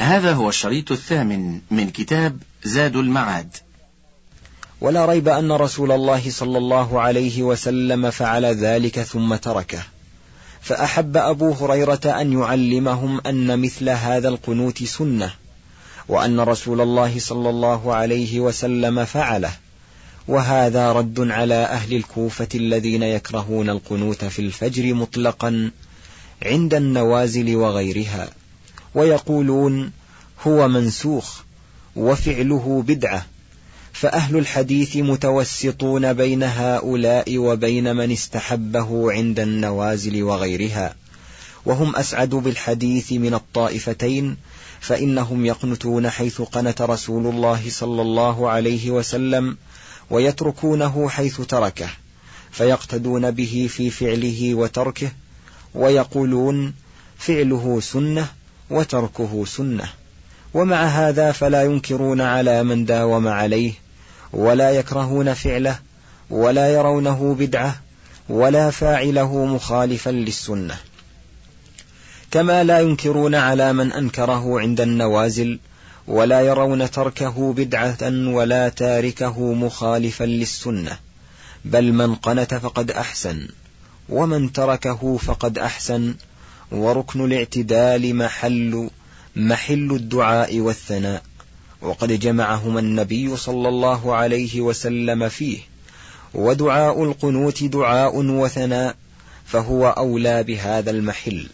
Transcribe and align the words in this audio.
هذا 0.00 0.32
هو 0.32 0.48
الشريط 0.48 0.92
الثامن 0.92 1.60
من 1.70 1.90
كتاب 1.90 2.38
زاد 2.64 2.96
المعاد. 2.96 3.56
ولا 4.80 5.06
ريب 5.06 5.28
أن 5.28 5.52
رسول 5.52 5.92
الله 5.92 6.30
صلى 6.30 6.58
الله 6.58 7.00
عليه 7.00 7.42
وسلم 7.42 8.10
فعل 8.10 8.44
ذلك 8.44 9.02
ثم 9.02 9.34
تركه. 9.34 9.82
فأحب 10.60 11.16
أبو 11.16 11.52
هريرة 11.52 12.00
أن 12.20 12.32
يعلمهم 12.32 13.20
أن 13.26 13.58
مثل 13.58 13.88
هذا 13.88 14.28
القنوت 14.28 14.84
سنة 14.84 15.30
وأن 16.08 16.40
رسول 16.40 16.80
الله 16.80 17.18
صلى 17.18 17.50
الله 17.50 17.94
عليه 17.94 18.40
وسلم 18.40 19.04
فعله. 19.04 19.52
وهذا 20.28 20.92
رد 20.92 21.30
على 21.30 21.54
أهل 21.54 21.96
الكوفة 21.96 22.48
الذين 22.54 23.02
يكرهون 23.02 23.70
القنوت 23.70 24.24
في 24.24 24.38
الفجر 24.38 24.94
مطلقا 24.94 25.70
عند 26.42 26.74
النوازل 26.74 27.56
وغيرها. 27.56 28.28
ويقولون 28.94 29.92
هو 30.46 30.68
منسوخ 30.68 31.40
وفعله 31.96 32.84
بدعة 32.86 33.26
فأهل 33.92 34.36
الحديث 34.36 34.96
متوسطون 34.96 36.12
بين 36.12 36.42
هؤلاء 36.42 37.38
وبين 37.38 37.96
من 37.96 38.12
استحبه 38.12 39.12
عند 39.12 39.40
النوازل 39.40 40.22
وغيرها 40.22 40.94
وهم 41.66 41.96
أسعد 41.96 42.30
بالحديث 42.30 43.12
من 43.12 43.34
الطائفتين 43.34 44.36
فإنهم 44.80 45.46
يقنتون 45.46 46.10
حيث 46.10 46.40
قنت 46.40 46.82
رسول 46.82 47.26
الله 47.26 47.62
صلى 47.68 48.02
الله 48.02 48.50
عليه 48.50 48.90
وسلم 48.90 49.56
ويتركونه 50.10 51.08
حيث 51.08 51.40
تركه 51.40 51.88
فيقتدون 52.50 53.30
به 53.30 53.68
في 53.70 53.90
فعله 53.90 54.54
وتركه 54.54 55.12
ويقولون 55.74 56.74
فعله 57.18 57.80
سنة 57.80 58.28
وتركه 58.70 59.44
سنة. 59.44 59.88
ومع 60.54 60.84
هذا 60.84 61.32
فلا 61.32 61.62
ينكرون 61.62 62.20
على 62.20 62.62
من 62.62 62.84
داوم 62.84 63.28
عليه 63.28 63.72
ولا 64.32 64.70
يكرهون 64.70 65.34
فعله 65.34 65.78
ولا 66.30 66.68
يرونه 66.74 67.36
بدعة 67.38 67.80
ولا 68.28 68.70
فاعله 68.70 69.44
مخالفا 69.44 70.10
للسنة. 70.10 70.76
كما 72.30 72.64
لا 72.64 72.80
ينكرون 72.80 73.34
على 73.34 73.72
من 73.72 73.92
أنكره 73.92 74.60
عند 74.60 74.80
النوازل 74.80 75.58
ولا 76.06 76.40
يرون 76.40 76.90
تركه 76.90 77.52
بدعة 77.52 78.28
ولا 78.28 78.68
تاركه 78.68 79.52
مخالفا 79.52 80.24
للسنة. 80.24 80.98
بل 81.64 81.92
من 81.92 82.14
قنت 82.14 82.54
فقد 82.54 82.90
أحسن 82.90 83.48
ومن 84.08 84.52
تركه 84.52 85.16
فقد 85.16 85.58
أحسن 85.58 86.14
وركن 86.70 87.24
الاعتدال 87.24 88.16
محل 88.16 88.90
محل 89.36 89.92
الدعاء 89.92 90.58
والثناء. 90.58 91.22
وقد 91.82 92.12
جمعهما 92.12 92.80
النبي 92.80 93.36
صلى 93.36 93.68
الله 93.68 94.14
عليه 94.14 94.60
وسلم 94.60 95.28
فيه. 95.28 95.58
ودعاء 96.34 97.04
القنوت 97.04 97.64
دعاء 97.64 98.16
وثناء 98.16 98.96
فهو 99.46 99.88
أولى 99.88 100.42
بهذا 100.42 100.90
المحل. 100.90 101.46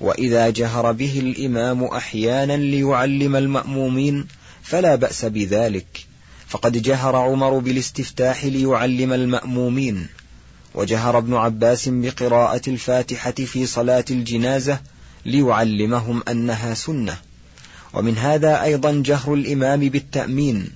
وإذا 0.00 0.50
جهر 0.50 0.92
به 0.92 1.20
الإمام 1.20 1.84
أحيانا 1.84 2.56
ليعلم 2.56 3.36
المأمومين 3.36 4.26
فلا 4.62 4.94
بأس 4.94 5.24
بذلك. 5.24 6.06
فقد 6.48 6.82
جهر 6.82 7.16
عمر 7.16 7.58
بالاستفتاح 7.58 8.44
ليعلم 8.44 9.12
المأمومين. 9.12 10.08
وجهر 10.74 11.18
ابن 11.18 11.34
عباس 11.34 11.88
بقراءة 11.88 12.62
الفاتحة 12.68 13.30
في 13.30 13.66
صلاة 13.66 14.04
الجنازة 14.10 14.80
ليعلمهم 15.26 16.22
أنها 16.28 16.74
سنة. 16.74 17.16
ومن 17.94 18.18
هذا 18.18 18.62
أيضا 18.62 19.02
جهر 19.06 19.34
الإمام 19.34 19.80
بالتأمين 19.80 20.70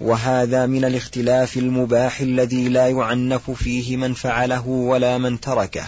وهذا 0.00 0.66
من 0.66 0.84
الاختلاف 0.84 1.56
المباح 1.56 2.20
الذي 2.20 2.68
لا 2.68 2.88
يعنف 2.88 3.50
فيه 3.50 3.96
من 3.96 4.14
فعله 4.14 4.68
ولا 4.68 5.18
من 5.18 5.40
تركه. 5.40 5.84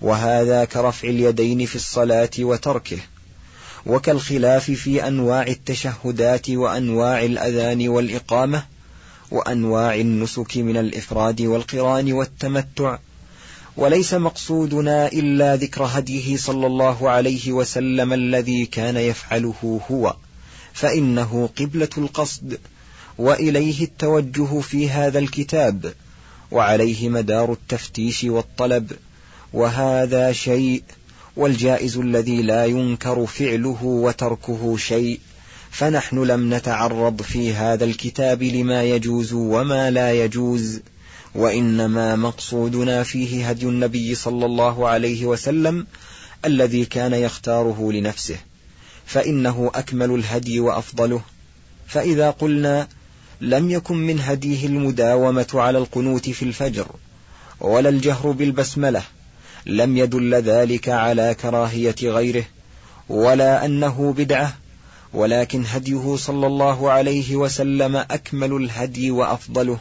وهذا 0.00 0.64
كرفع 0.64 1.08
اليدين 1.08 1.66
في 1.66 1.76
الصلاة 1.76 2.30
وتركه. 2.40 2.98
وكالخلاف 3.86 4.70
في 4.70 5.08
أنواع 5.08 5.42
التشهدات 5.42 6.50
وأنواع 6.50 7.24
الأذان 7.24 7.88
والإقامة 7.88 8.75
وأنواع 9.30 9.94
النسك 9.94 10.56
من 10.56 10.76
الإفراد 10.76 11.42
والقران 11.42 12.12
والتمتع. 12.12 12.98
وليس 13.76 14.14
مقصودنا 14.14 15.06
إلا 15.06 15.56
ذكر 15.56 15.84
هديه 15.84 16.36
صلى 16.36 16.66
الله 16.66 17.10
عليه 17.10 17.52
وسلم 17.52 18.12
الذي 18.12 18.66
كان 18.66 18.96
يفعله 18.96 19.80
هو 19.90 20.16
فإنه 20.72 21.50
قبلة 21.58 21.88
القصد 21.98 22.58
وإليه 23.18 23.84
التوجه 23.84 24.60
في 24.60 24.90
هذا 24.90 25.18
الكتاب 25.18 25.94
وعليه 26.50 27.08
مدار 27.08 27.52
التفتيش 27.52 28.24
والطلب 28.24 28.92
وهذا 29.52 30.32
شيء 30.32 30.82
والجائز 31.36 31.96
الذي 31.96 32.42
لا 32.42 32.66
ينكر 32.66 33.26
فعله 33.26 33.78
وتركه 33.82 34.76
شيء. 34.76 35.20
فنحن 35.76 36.18
لم 36.22 36.54
نتعرض 36.54 37.22
في 37.22 37.54
هذا 37.54 37.84
الكتاب 37.84 38.42
لما 38.42 38.82
يجوز 38.82 39.32
وما 39.32 39.90
لا 39.90 40.12
يجوز 40.12 40.80
وإنما 41.34 42.16
مقصودنا 42.16 43.02
فيه 43.02 43.48
هدي 43.48 43.66
النبي 43.66 44.14
صلى 44.14 44.46
الله 44.46 44.88
عليه 44.88 45.26
وسلم 45.26 45.86
الذي 46.44 46.84
كان 46.84 47.12
يختاره 47.14 47.92
لنفسه 47.92 48.36
فإنه 49.06 49.70
أكمل 49.74 50.14
الهدي 50.14 50.60
وأفضله. 50.60 51.20
فإذا 51.86 52.30
قلنا 52.30 52.88
لم 53.40 53.70
يكن 53.70 53.96
من 53.96 54.20
هديه 54.20 54.66
المداومة 54.66 55.48
على 55.54 55.78
القنوت 55.78 56.30
في 56.30 56.42
الفجر 56.42 56.86
ولا 57.60 57.88
الجهر 57.88 58.30
بالبسملة 58.30 59.02
لم 59.66 59.96
يدل 59.96 60.34
ذلك 60.34 60.88
على 60.88 61.36
كراهية 61.40 61.96
غيره 62.02 62.44
ولا 63.08 63.64
أنه 63.64 64.14
بدعة. 64.16 64.65
ولكن 65.16 65.64
هديه 65.66 66.16
صلى 66.16 66.46
الله 66.46 66.90
عليه 66.90 67.36
وسلم 67.36 67.96
أكمل 67.96 68.52
الهدي 68.52 69.10
وأفضله 69.10 69.78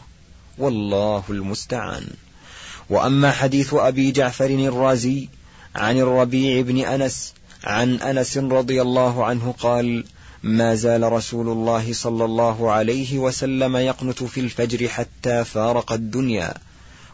والله 0.57 1.23
المستعان. 1.29 2.07
وأما 2.89 3.31
حديث 3.31 3.73
أبي 3.73 4.11
جعفر 4.11 4.45
الرازي 4.45 5.29
عن 5.75 5.97
الربيع 5.97 6.61
بن 6.61 6.77
أنس 6.77 7.33
عن 7.63 7.95
أنس 7.95 8.37
رضي 8.37 8.81
الله 8.81 9.25
عنه 9.25 9.53
قال 9.59 10.03
ما 10.43 10.75
زال 10.75 11.11
رسول 11.11 11.49
الله 11.49 11.93
صلى 11.93 12.25
الله 12.25 12.71
عليه 12.71 13.17
وسلم 13.17 13.77
يقنت 13.77 14.23
في 14.23 14.39
الفجر 14.39 14.87
حتى 14.87 15.43
فارق 15.43 15.91
الدنيا 15.91 16.53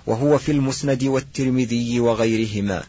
وهو 0.08 0.38
في 0.38 0.52
المسند 0.52 1.04
والترمذي 1.04 2.00
وغيرهما 2.00 2.84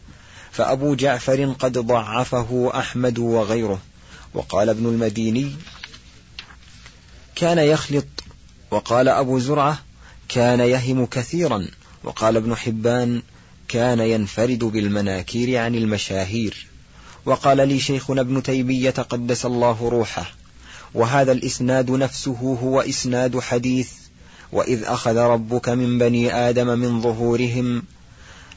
فأبو 0.51 0.95
جعفر 0.95 1.55
قد 1.59 1.77
ضعفه 1.77 2.71
أحمد 2.75 3.19
وغيره. 3.19 3.79
وقال 4.33 4.69
ابن 4.69 4.85
المديني 4.85 5.51
كان 7.35 7.57
يخلط 7.57 8.05
وقال 8.71 9.07
أبو 9.07 9.39
زرعة 9.39 9.79
كان 10.29 10.59
يهم 10.59 11.05
كثيرا 11.05 11.67
وقال 12.03 12.37
ابن 12.37 12.55
حبان 12.55 13.21
كان 13.67 13.99
ينفرد 13.99 14.59
بالمناكير 14.59 15.57
عن 15.57 15.75
المشاهير. 15.75 16.67
وقال 17.25 17.67
لي 17.67 17.79
شيخنا 17.79 18.21
ابن 18.21 18.43
تيمية 18.43 18.89
قدس 18.89 19.45
الله 19.45 19.89
روحه 19.89 20.31
وهذا 20.93 21.31
الإسناد 21.31 21.91
نفسه 21.91 22.57
هو 22.63 22.81
إسناد 22.81 23.39
حديث 23.39 23.91
وإذ 24.51 24.83
أخذ 24.83 25.17
ربك 25.17 25.69
من 25.69 25.97
بني 25.97 26.33
آدم 26.33 26.79
من 26.79 27.01
ظهورهم 27.01 27.83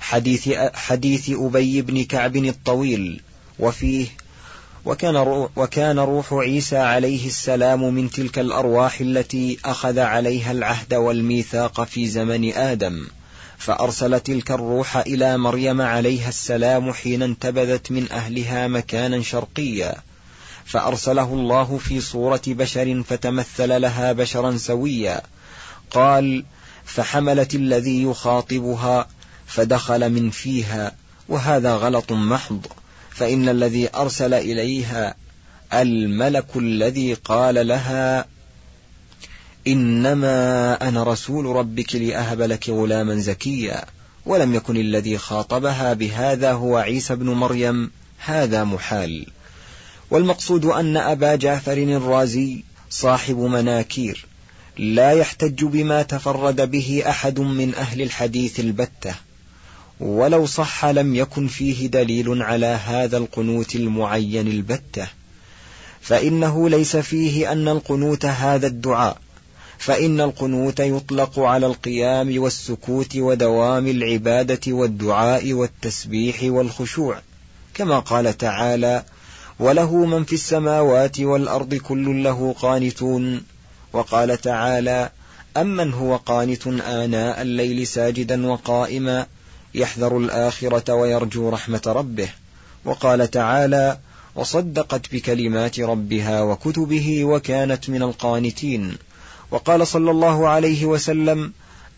حديث, 0.01 0.49
حديث 0.75 1.31
أبي 1.31 1.83
بن 1.83 2.05
كعب 2.05 2.37
الطويل 2.37 3.21
وفيه 3.59 4.07
وكان, 4.87 5.47
وكان 5.57 5.99
روح 5.99 6.33
عيسى 6.33 6.77
عليه 6.77 7.27
السلام 7.27 7.95
من 7.95 8.11
تلك 8.11 8.39
الأرواح 8.39 9.01
التي 9.01 9.59
أخذ 9.65 9.99
عليها 9.99 10.53
العهد 10.53 10.95
والميثاق 10.95 11.85
في 11.85 12.09
زمن 12.09 12.53
آدم. 12.53 13.07
فأرسل 13.59 14.21
تلك 14.21 14.51
الروح 14.51 14.97
إلى 14.97 15.39
مريم 15.39 15.81
عليها 15.81 16.29
السلام 16.29 16.93
حين 16.93 17.23
انتبذت 17.23 17.91
من 17.91 18.13
أهلها 18.13 18.69
مكانا 18.69 19.23
شرقيا. 19.23 19.95
فأرسله 20.65 21.35
الله 21.35 21.79
في 21.79 22.01
صورة 22.01 22.43
بشر 22.47 23.03
فتمثل 23.03 23.81
لها 23.81 24.13
بشرا 24.13 24.57
سويا. 24.57 25.23
قال 25.91 26.45
فحملت 26.85 27.55
الذي 27.55 28.03
يخاطبها 28.03 29.09
فدخل 29.47 30.11
من 30.11 30.31
فيها 30.31 30.93
وهذا 31.29 31.75
غلط 31.75 32.13
محض. 32.13 32.67
فإن 33.17 33.49
الذي 33.49 33.89
أرسل 33.95 34.35
إليها 34.35 35.15
الملك 35.73 36.57
الذي 36.57 37.15
قال 37.15 37.67
لها 37.67 38.25
إنما 39.67 40.75
أنا 40.89 41.03
رسول 41.03 41.47
ربك 41.47 41.95
لأهب 41.95 42.41
لك 42.41 42.69
غلاما 42.69 43.17
زكيا 43.17 43.85
ولم 44.27 44.55
يكن 44.55 44.77
الذي 44.77 45.19
خاطبها 45.19 45.93
بهذا 45.93 46.53
هو 46.53 46.77
عيسى 46.77 47.17
بن 47.17 47.27
مريم 47.31 47.91
هذا 48.25 48.65
محال. 48.65 49.27
والمقصود 50.11 50.65
أن 50.65 50.97
أبا 50.97 51.35
جعفر 51.35 51.73
الرازي 51.73 52.65
صاحب 52.91 53.39
مناكير 53.39 54.27
لا 54.79 55.13
يحتج 55.13 55.65
بما 55.65 56.03
تفرد 56.03 56.71
به 56.71 57.03
أحد 57.09 57.41
من 57.41 57.75
أهل 57.75 58.03
الحديث 58.03 58.61
البتة. 58.61 59.15
ولو 60.01 60.47
صح 60.47 60.85
لم 60.85 61.15
يكن 61.15 61.49
فيه 61.49 61.87
دليل 61.87 62.43
على 62.43 62.67
هذا 62.67 63.17
القنوت 63.17 63.77
المعين 63.77 64.49
البتة. 64.49 65.09
فإنه 66.01 66.69
ليس 66.69 66.97
فيه 66.97 67.53
أن 67.53 67.69
القنوت 67.69 68.25
هذا 68.25 68.67
الدعاء. 68.67 69.19
فإن 69.79 70.21
القنوت 70.21 70.81
يطلق 70.81 71.39
على 71.39 71.67
القيام 71.67 72.43
والسكوت 72.43 73.17
ودوام 73.17 73.87
العبادة 73.87 74.73
والدعاء 74.73 75.53
والتسبيح 75.53 76.43
والخشوع 76.43 77.21
كما 77.75 77.99
قال 77.99 78.39
تعالى 78.39 79.05
وله 79.59 80.05
من 80.05 80.25
في 80.25 80.33
السماوات 80.33 81.21
والأرض 81.21 81.75
كل 81.75 82.23
له 82.23 82.55
قانتون 82.61 83.43
وقال 83.93 84.41
تعالى 84.41 85.11
أمن 85.57 85.93
هو 85.93 86.17
قانت 86.17 86.67
آناء 86.67 87.43
الليل 87.43 87.87
ساجدا 87.87 88.47
وقائما 88.47 89.27
يحذر 89.77 90.19
الآخرة 90.19 90.95
ويرجو 90.95 91.49
رحمة 91.49 91.83
ربه. 91.87 92.29
وقال 92.85 93.31
تعالى 93.31 93.99
وصدقت 94.35 95.13
بكلمات 95.13 95.81
ربها 95.81 96.43
وكتبه 96.43 97.25
وكانت 97.25 97.91
من 97.91 98.03
القانتين. 98.03 98.97
وقال 99.51 99.87
صلى 99.87 100.11
الله 100.11 100.49
عليه 100.49 100.87
وسلم 100.87 101.53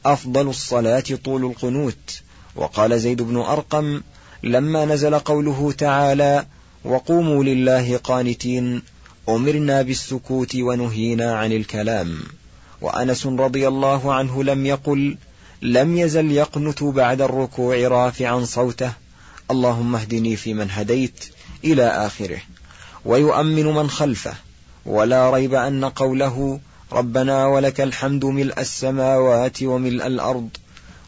أفضل 0.07 0.49
الصلاة 0.49 1.05
طول 1.25 1.45
القنوت. 1.45 2.21
وقال 2.57 3.01
زيد 3.01 3.23
بن 3.23 3.37
أرقم 3.37 4.01
لما 4.43 4.85
نزل 4.85 5.19
قوله 5.19 5.73
تعالى 5.73 6.47
وقوموا 6.85 7.45
لله 7.45 7.97
قانتين 7.97 8.83
أمرنا 9.29 9.83
بالسكوت 9.83 10.57
ونهينا 10.57 11.37
عن 11.37 11.53
الكلام. 11.53 12.19
وأنس 12.81 13.27
رضي 13.27 13.69
الله 13.69 14.15
عنه 14.15 14.45
لم 14.45 14.67
يقل 14.67 15.17
لم 15.63 15.97
يزل 15.97 16.31
يقنت 16.31 16.83
بعد 16.83 17.21
الركوع 17.21 17.89
رافعا 17.89 18.45
صوته. 18.45 18.93
اللهم 19.51 19.97
اهدني 19.97 20.37
فيمن 20.37 20.71
هديت 20.71 21.25
إلى 21.65 21.87
آخره. 21.87 22.41
ويؤمن 23.05 23.65
من 23.65 23.91
خلفه. 23.91 24.35
ولا 24.87 25.31
ريب 25.31 25.55
أن 25.55 25.85
قوله 25.85 26.61
ربنا 26.93 27.47
ولك 27.47 27.81
الحمد 27.81 28.25
ملء 28.25 28.61
السماوات 28.61 29.63
وملء 29.63 30.07
الأرض 30.07 30.49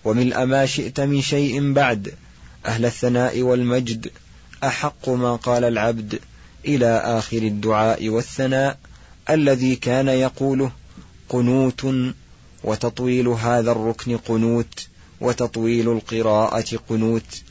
وملء 0.04 0.44
ما 0.44 0.66
شئت 0.66 1.00
من 1.00 1.22
شيء 1.22 1.72
بعد. 1.72 2.14
أهل 2.66 2.86
الثناء 2.86 3.42
والمجد. 3.42 4.10
أحق 4.64 5.08
ما 5.08 5.36
قال 5.36 5.64
العبد. 5.64 6.18
إلى 6.64 7.02
آخر 7.04 7.38
الدعاء 7.38 8.08
والثناء. 8.08 8.78
الذي 9.30 9.76
كان 9.76 10.08
يقوله 10.08 10.70
قنوت 11.28 11.84
وتطويل 12.64 13.28
هذا 13.28 13.72
الركن 13.72 14.16
قنوت 14.16 14.88
وتطويل 15.20 15.88
القراءة 15.88 16.78
قنوت 16.88 17.42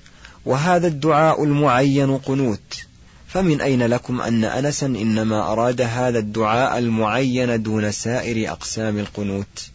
وهذا 0.46 0.88
الدعاء 0.88 1.44
المعين 1.44 2.18
قنوت. 2.18 2.86
فمن 3.28 3.62
أين 3.62 3.84
لكم 3.84 4.22
أن 4.22 4.44
أنسا 4.44 4.86
إنما 4.86 5.52
أراد 5.52 5.82
هذا 5.82 6.20
الدعاء 6.20 6.80
المعين 6.80 7.64
دون 7.64 7.92
سائر 7.92 8.52
أقسام 8.52 8.98
القنوت؟ 8.98 9.70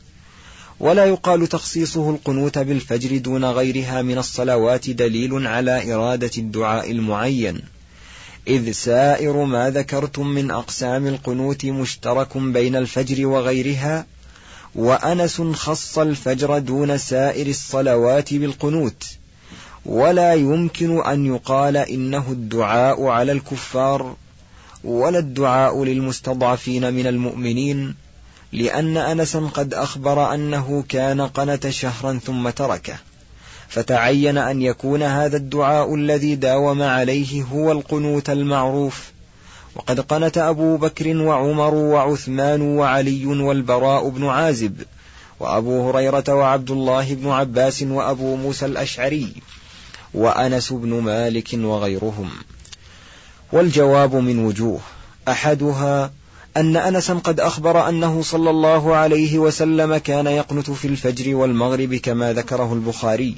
ولا 0.80 1.04
يقال 1.04 1.46
تخصيصه 1.46 2.10
القنوت 2.10 2.58
بالفجر 2.58 3.16
دون 3.16 3.44
غيرها 3.44 4.02
من 4.02 4.18
الصلوات 4.18 4.90
دليل 4.90 5.46
على 5.46 5.94
إرادة 5.94 6.30
الدعاء 6.38 6.90
المعين. 6.90 7.60
إذ 8.48 8.72
سائر 8.72 9.44
ما 9.44 9.70
ذكرتم 9.70 10.26
من 10.26 10.50
أقسام 10.50 11.06
القنوت 11.06 11.66
مشترك 11.66 12.38
بين 12.38 12.76
الفجر 12.76 13.26
وغيرها 13.26 14.06
وأنس 14.74 15.40
خص 15.40 15.98
الفجر 15.98 16.58
دون 16.58 16.98
سائر 16.98 17.46
الصلوات 17.46 18.34
بالقنوت. 18.34 19.04
ولا 19.86 20.34
يمكن 20.34 21.06
أن 21.06 21.26
يقال 21.26 21.76
إنه 21.76 22.24
الدعاء 22.30 23.06
على 23.06 23.32
الكفار 23.32 24.16
ولا 24.84 25.18
الدعاء 25.18 25.84
للمستضعفين 25.84 26.94
من 26.94 27.06
المؤمنين 27.06 27.94
لأن 28.52 28.96
أنسا 28.96 29.50
قد 29.54 29.74
أخبر 29.74 30.34
أنه 30.34 30.84
كان 30.88 31.20
قنت 31.20 31.68
شهرا 31.68 32.20
ثم 32.26 32.50
تركه. 32.50 32.94
فتعين 33.68 34.38
أن 34.38 34.62
يكون 34.62 35.02
هذا 35.02 35.36
الدعاء 35.36 35.94
الذي 35.94 36.34
داوم 36.34 36.82
عليه 36.82 37.42
هو 37.42 37.72
القنوت 37.72 38.30
المعروف 38.30 39.13
وقد 39.76 40.00
قنت 40.00 40.38
أبو 40.38 40.76
بكر 40.76 41.16
وعمر 41.16 41.74
وعثمان 41.74 42.62
وعلي 42.62 43.26
والبراء 43.26 44.08
بن 44.08 44.26
عازب 44.26 44.82
وأبو 45.40 45.90
هريرة 45.90 46.34
وعبد 46.34 46.70
الله 46.70 47.14
بن 47.14 47.28
عباس 47.30 47.82
وأبو 47.82 48.36
موسى 48.36 48.66
الأشعري 48.66 49.32
وأنس 50.14 50.72
بن 50.72 51.00
مالك 51.00 51.48
وغيرهم. 51.54 52.30
والجواب 53.52 54.14
من 54.14 54.46
وجوه. 54.46 54.80
أحدها 55.28 56.10
أن 56.56 56.76
أنسا 56.76 57.14
قد 57.14 57.40
أخبر 57.40 57.88
أنه 57.88 58.22
صلى 58.22 58.50
الله 58.50 58.96
عليه 58.96 59.38
وسلم 59.38 59.96
كان 59.96 60.26
يقنت 60.26 60.70
في 60.70 60.88
الفجر 60.88 61.34
والمغرب 61.34 61.94
كما 61.94 62.32
ذكره 62.32 62.72
البخاري 62.72 63.36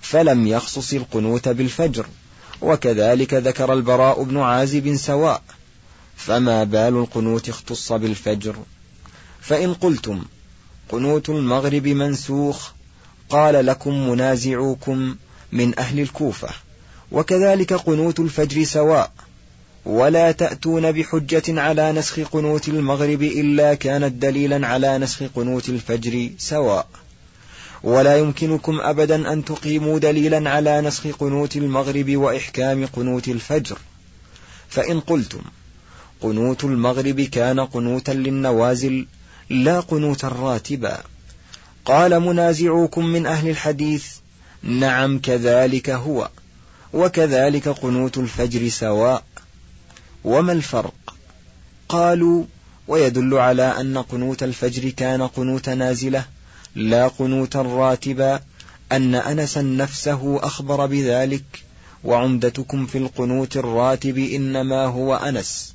فلم 0.00 0.46
يخصص 0.46 0.92
القنوت 0.92 1.48
بالفجر 1.48 2.06
وكذلك 2.62 3.34
ذكر 3.34 3.72
البراء 3.72 4.22
بن 4.22 4.38
عازب 4.38 4.96
سواء. 4.96 5.42
فما 6.26 6.64
بال 6.64 6.96
القنوت 6.96 7.48
اختص 7.48 7.92
بالفجر. 7.92 8.56
فإن 9.40 9.74
قلتم 9.74 10.22
قنوت 10.88 11.28
المغرب 11.28 11.86
منسوخ 11.86 12.70
قال 13.30 13.66
لكم 13.66 14.08
منازعوكم 14.08 15.16
من 15.52 15.78
أهل 15.78 16.00
الكوفة. 16.00 16.48
وكذلك 17.12 17.72
قنوت 17.72 18.20
الفجر 18.20 18.64
سواء. 18.64 19.12
ولا 19.84 20.32
تأتون 20.32 20.92
بحجة 20.92 21.60
على 21.60 21.92
نسخ 21.92 22.20
قنوت 22.20 22.68
المغرب 22.68 23.22
إلا 23.22 23.74
كانت 23.74 24.12
دليلا 24.12 24.66
على 24.66 24.98
نسخ 24.98 25.22
قنوت 25.34 25.68
الفجر 25.68 26.30
سواء. 26.38 26.86
ولا 27.82 28.18
يمكنكم 28.18 28.80
أبدا 28.80 29.32
أن 29.32 29.44
تقيموا 29.44 29.98
دليلا 29.98 30.50
على 30.50 30.80
نسخ 30.80 31.06
قنوت 31.06 31.56
المغرب 31.56 32.16
وإحكام 32.16 32.86
قنوت 32.86 33.28
الفجر. 33.28 33.78
فإن 34.68 35.00
قلتم 35.00 35.40
قنوت 36.22 36.64
المغرب 36.64 37.20
كان 37.20 37.60
قنوتا 37.60 38.12
للنوازل 38.12 39.06
لا 39.50 39.80
قنوتا 39.80 40.28
راتبا. 40.28 40.98
قال 41.84 42.20
منازعوكم 42.20 43.06
من 43.06 43.26
أهل 43.26 43.48
الحديث 43.48 44.06
نعم 44.62 45.18
كذلك 45.18 45.90
هو 45.90 46.28
وكذلك 46.92 47.68
قنوت 47.68 48.18
الفجر 48.18 48.68
سواء. 48.68 49.24
وما 50.24 50.52
الفرق؟ 50.52 51.14
قالوا 51.88 52.44
ويدل 52.88 53.34
على 53.34 53.80
أن 53.80 53.98
قنوت 53.98 54.42
الفجر 54.42 54.88
كان 54.88 55.22
قنوت 55.22 55.68
نازلة 55.68 56.24
لا 56.74 57.08
قنوتا 57.08 57.62
راتبا. 57.62 58.40
أن 58.92 59.14
أنسا 59.14 59.62
نفسه 59.62 60.40
أخبر 60.42 60.86
بذلك 60.86 61.44
وعمدتكم 62.04 62.86
في 62.86 62.98
القنوت 62.98 63.56
الراتب 63.56 64.18
إنما 64.18 64.84
هو 64.84 65.14
أنس. 65.14 65.71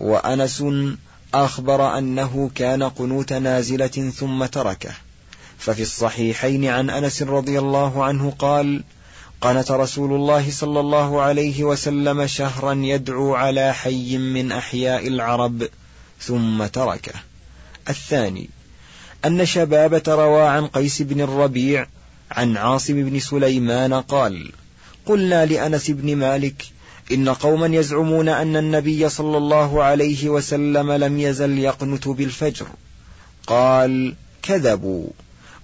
وأنس 0.00 0.64
أخبر 1.34 1.98
أنه 1.98 2.50
كان 2.54 2.82
قنوت 2.82 3.32
نازلة 3.32 4.10
ثم 4.16 4.46
تركه. 4.46 4.90
ففي 5.58 5.82
الصحيحين 5.82 6.64
عن 6.64 6.90
أنس 6.90 7.22
رضي 7.22 7.58
الله 7.58 8.04
عنه 8.04 8.30
قال 8.38 8.82
قنت 9.40 9.70
رسول 9.70 10.12
الله 10.12 10.50
صلى 10.50 10.80
الله 10.80 11.20
عليه 11.20 11.64
وسلم 11.64 12.26
شهرا 12.26 12.72
يدعو 12.72 13.34
على 13.34 13.74
حي 13.74 14.18
من 14.18 14.52
أحياء 14.52 15.06
العرب 15.06 15.68
ثم 16.20 16.66
تركه. 16.66 17.12
الثاني 17.88 18.50
أن 19.24 19.46
شبابة 19.46 20.02
روى 20.08 20.42
عن 20.42 20.66
قيس 20.66 21.02
بن 21.02 21.20
الربيع 21.20 21.86
عن 22.30 22.56
عاصم 22.56 22.94
بن 22.94 23.20
سليمان 23.20 23.94
قال 23.94 24.52
قلنا 25.06 25.46
لأنس 25.46 25.90
بن 25.90 26.16
مالك 26.16 26.66
إن 27.12 27.28
قوما 27.28 27.66
يزعمون 27.66 28.28
أن 28.28 28.56
النبي 28.56 29.08
صلى 29.08 29.36
الله 29.36 29.82
عليه 29.82 30.28
وسلم 30.28 30.92
لم 30.92 31.18
يزل 31.18 31.58
يقنت 31.58 32.08
بالفجر. 32.08 32.66
قال 33.46 34.14
كذبوا. 34.42 35.06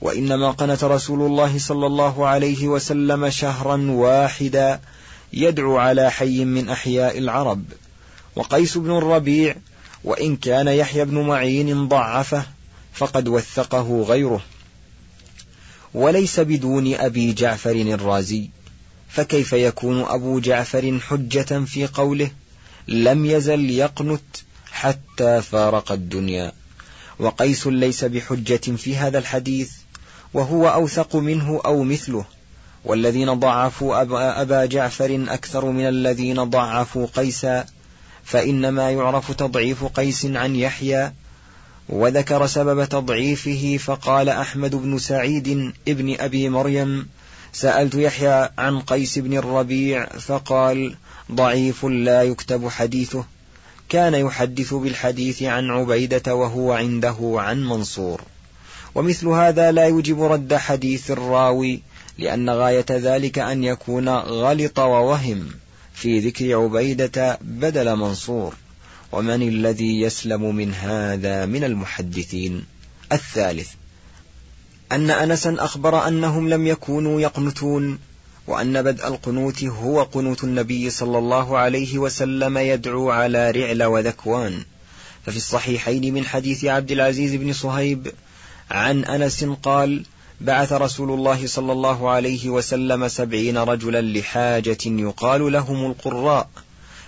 وإنما 0.00 0.50
قنت 0.50 0.84
رسول 0.84 1.22
الله 1.22 1.58
صلى 1.58 1.86
الله 1.86 2.26
عليه 2.26 2.68
وسلم 2.68 3.30
شهرا 3.30 3.90
واحدا 3.90 4.80
يدعو 5.32 5.76
على 5.76 6.10
حي 6.10 6.44
من 6.44 6.68
أحياء 6.68 7.18
العرب. 7.18 7.64
وقيس 8.36 8.78
بن 8.78 8.96
الربيع 8.98 9.56
وإن 10.04 10.36
كان 10.36 10.68
يحيى 10.68 11.04
بن 11.04 11.18
معين 11.18 11.88
ضعفه 11.88 12.42
فقد 12.92 13.28
وثقه 13.28 14.02
غيره. 14.02 14.40
وليس 15.94 16.40
بدون 16.40 16.94
أبي 16.94 17.32
جعفر 17.32 17.70
الرازي. 17.70 18.50
فكيف 19.08 19.52
يكون 19.52 20.00
أبو 20.00 20.40
جعفر 20.40 20.98
حجة 21.08 21.64
في 21.64 21.86
قوله 21.86 22.30
لم 22.88 23.26
يزل 23.26 23.70
يقنت 23.70 24.36
حتى 24.72 25.42
فارق 25.42 25.92
الدنيا؟ 25.92 26.52
وقيس 27.18 27.66
ليس 27.66 28.04
بحجة 28.04 28.76
في 28.76 28.96
هذا 28.96 29.18
الحديث 29.18 29.70
وهو 30.34 30.68
أوثق 30.68 31.16
منه 31.16 31.60
أو 31.64 31.82
مثله. 31.82 32.24
والذين 32.84 33.32
ضعفوا 33.32 34.02
أبا, 34.42 34.66
جعفر 34.66 35.24
أكثر 35.28 35.64
من 35.64 35.88
الذين 35.88 36.44
ضعفوا 36.44 37.06
قيسا 37.06 37.66
فإنما 38.24 38.90
يعرف 38.90 39.32
تضعيف 39.32 39.84
قيس 39.84 40.26
عن 40.26 40.56
يحيى 40.56 41.12
وذكر 41.88 42.46
سبب 42.46 42.84
تضعيفه 42.84 43.78
فقال 43.84 44.28
أحمد 44.28 44.74
بن 44.74 44.98
سعيد 44.98 45.72
ابن 45.88 46.16
أبي 46.20 46.48
مريم 46.48 47.08
سألت 47.56 47.94
يحيى 47.94 48.48
عن 48.58 48.80
قيس 48.80 49.18
بن 49.18 49.36
الربيع 49.36 50.06
فقال 50.06 50.94
ضعيف 51.32 51.84
لا 51.84 52.22
يكتب 52.22 52.68
حديثه. 52.68 53.24
كان 53.88 54.14
يحدث 54.14 54.74
بالحديث 54.74 55.42
عن 55.42 55.70
عبيدة 55.70 56.34
وهو 56.34 56.72
عنده 56.72 57.16
عن 57.22 57.64
منصور. 57.64 58.22
ومثل 58.94 59.26
هذا 59.26 59.72
لا 59.72 59.84
يوجب 59.84 60.22
رد 60.22 60.54
حديث 60.54 61.10
الراوي 61.10 61.82
لأن 62.18 62.50
غاية 62.50 62.86
ذلك 62.90 63.38
أن 63.38 63.64
يكون 63.64 64.08
غلط 64.08 64.78
ووهم 64.78 65.48
في 65.94 66.18
ذكر 66.18 66.62
عبيدة 66.62 67.38
بدل 67.40 67.96
منصور. 67.96 68.54
ومن 69.12 69.42
الذي 69.42 70.00
يسلم 70.00 70.56
من 70.56 70.74
هذا 70.74 71.46
من 71.46 71.64
المحدثين؟ 71.64 72.64
الثالث. 73.12 73.68
أن 74.92 75.10
أنسا 75.10 75.56
أخبر 75.58 76.08
أنهم 76.08 76.48
لم 76.48 76.66
يكونوا 76.66 77.20
يقنتون 77.20 77.98
وأن 78.46 78.82
بدء 78.82 79.08
القنوت 79.08 79.64
هو 79.64 80.02
قنوت 80.02 80.44
النبي 80.44 80.90
صلى 80.90 81.18
الله 81.18 81.58
عليه 81.58 81.98
وسلم 81.98 82.58
يدعو 82.58 83.10
على 83.10 83.50
رعل 83.50 83.82
وذكوان. 83.82 84.64
ففي 85.26 85.36
الصحيحين 85.36 86.14
من 86.14 86.24
حديث 86.24 86.64
عبد 86.64 86.92
العزيز 86.92 87.34
بن 87.34 87.52
صهيب 87.52 88.12
عن 88.70 89.04
أنس 89.04 89.44
قال 89.44 90.04
بعث 90.40 90.72
رسول 90.72 91.10
الله 91.10 91.46
صلى 91.46 91.72
الله 91.72 92.10
عليه 92.10 92.48
وسلم 92.48 93.08
سبعين 93.08 93.58
رجلا 93.58 94.02
لحاجة 94.02 94.78
يقال 94.84 95.52
لهم 95.52 95.86
القراء 95.86 96.48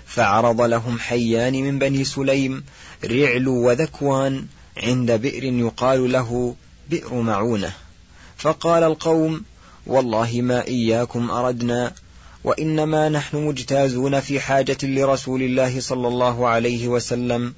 فعرض 0.06 0.60
لهم 0.60 0.98
حيان 0.98 1.52
من 1.52 1.78
بني 1.78 2.04
سليم 2.04 2.64
رعل 3.04 3.48
وذكوان 3.48 4.46
عند 4.82 5.12
بئر 5.12 5.44
يقال 5.44 6.12
له 6.12 6.54
بئر 6.90 7.14
معونة. 7.14 7.72
فقال 8.36 8.82
القوم 8.82 9.42
والله 9.86 10.40
ما 10.42 10.66
إياكم 10.66 11.30
أردنا 11.30 11.92
وإنما 12.44 13.08
نحن 13.08 13.36
مجتازون 13.36 14.20
في 14.20 14.40
حاجة 14.40 14.78
لرسول 14.82 15.42
الله 15.42 15.80
صلى 15.80 16.08
الله 16.08 16.48
عليه 16.48 16.88
وسلم 16.88 17.54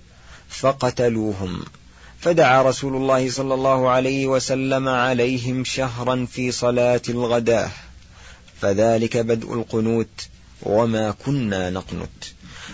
فقتلوهم. 0.48 1.64
فدعا 2.20 2.62
رسول 2.62 2.96
الله 2.96 3.30
صلى 3.30 3.54
الله 3.54 3.88
عليه 3.88 4.26
وسلم 4.26 4.88
عليهم 4.88 5.64
شهرا 5.64 6.26
في 6.32 6.52
صلاة 6.52 7.02
الغداة. 7.08 7.70
فذلك 8.60 9.16
بدء 9.16 9.54
القنوت 9.54 10.28
وما 10.62 11.10
كنا 11.10 11.70
نقنت. 11.70 12.24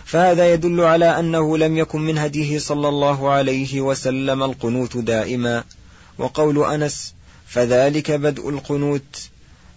فهذا 0.04 0.52
يدل 0.52 0.80
على 0.80 1.18
أنه 1.18 1.58
لم 1.58 1.78
يكن 1.78 2.00
من 2.00 2.18
هديه 2.18 2.58
صلى 2.58 2.88
الله 2.88 3.30
عليه 3.30 3.80
وسلم 3.80 4.42
القنوت 4.42 4.96
دائما 4.96 5.64
وقول 6.18 6.64
أنس 6.64 7.14
فذلك 7.46 8.10
بدء 8.10 8.48
القنوت. 8.48 9.28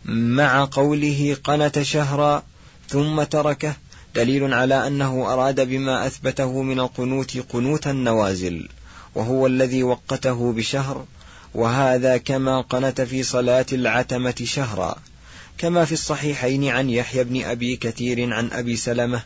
مع 0.06 0.68
قوله 0.72 1.38
قنت 1.44 1.82
شهرا 1.82 2.44
ثم 2.88 3.24
تركه 3.24 3.74
دليل 4.16 4.54
على 4.54 4.88
أنه 4.88 5.34
أراد 5.34 5.68
بما 5.68 6.08
أثبته 6.08 6.62
من 6.62 6.80
القنوت 6.80 7.38
قنوت 7.38 7.88
النوازل 7.88 8.70
وهو 9.16 9.48
الذي 9.48 9.84
وقته 9.84 10.54
بشهر 10.54 11.06
وهذا 11.54 12.18
كما 12.18 12.62
قنت 12.62 13.02
في 13.02 13.24
صلاة 13.24 13.66
العتمة 13.74 14.36
شهرا. 14.44 14.96
كما 15.58 15.86
في 15.86 15.92
الصحيحين 15.92 16.70
عن 16.70 16.90
يحيى 16.90 17.24
بن 17.24 17.44
أبي 17.44 17.76
كثير 17.76 18.34
عن 18.34 18.52
أبي 18.52 18.76
سلمة 18.76 19.22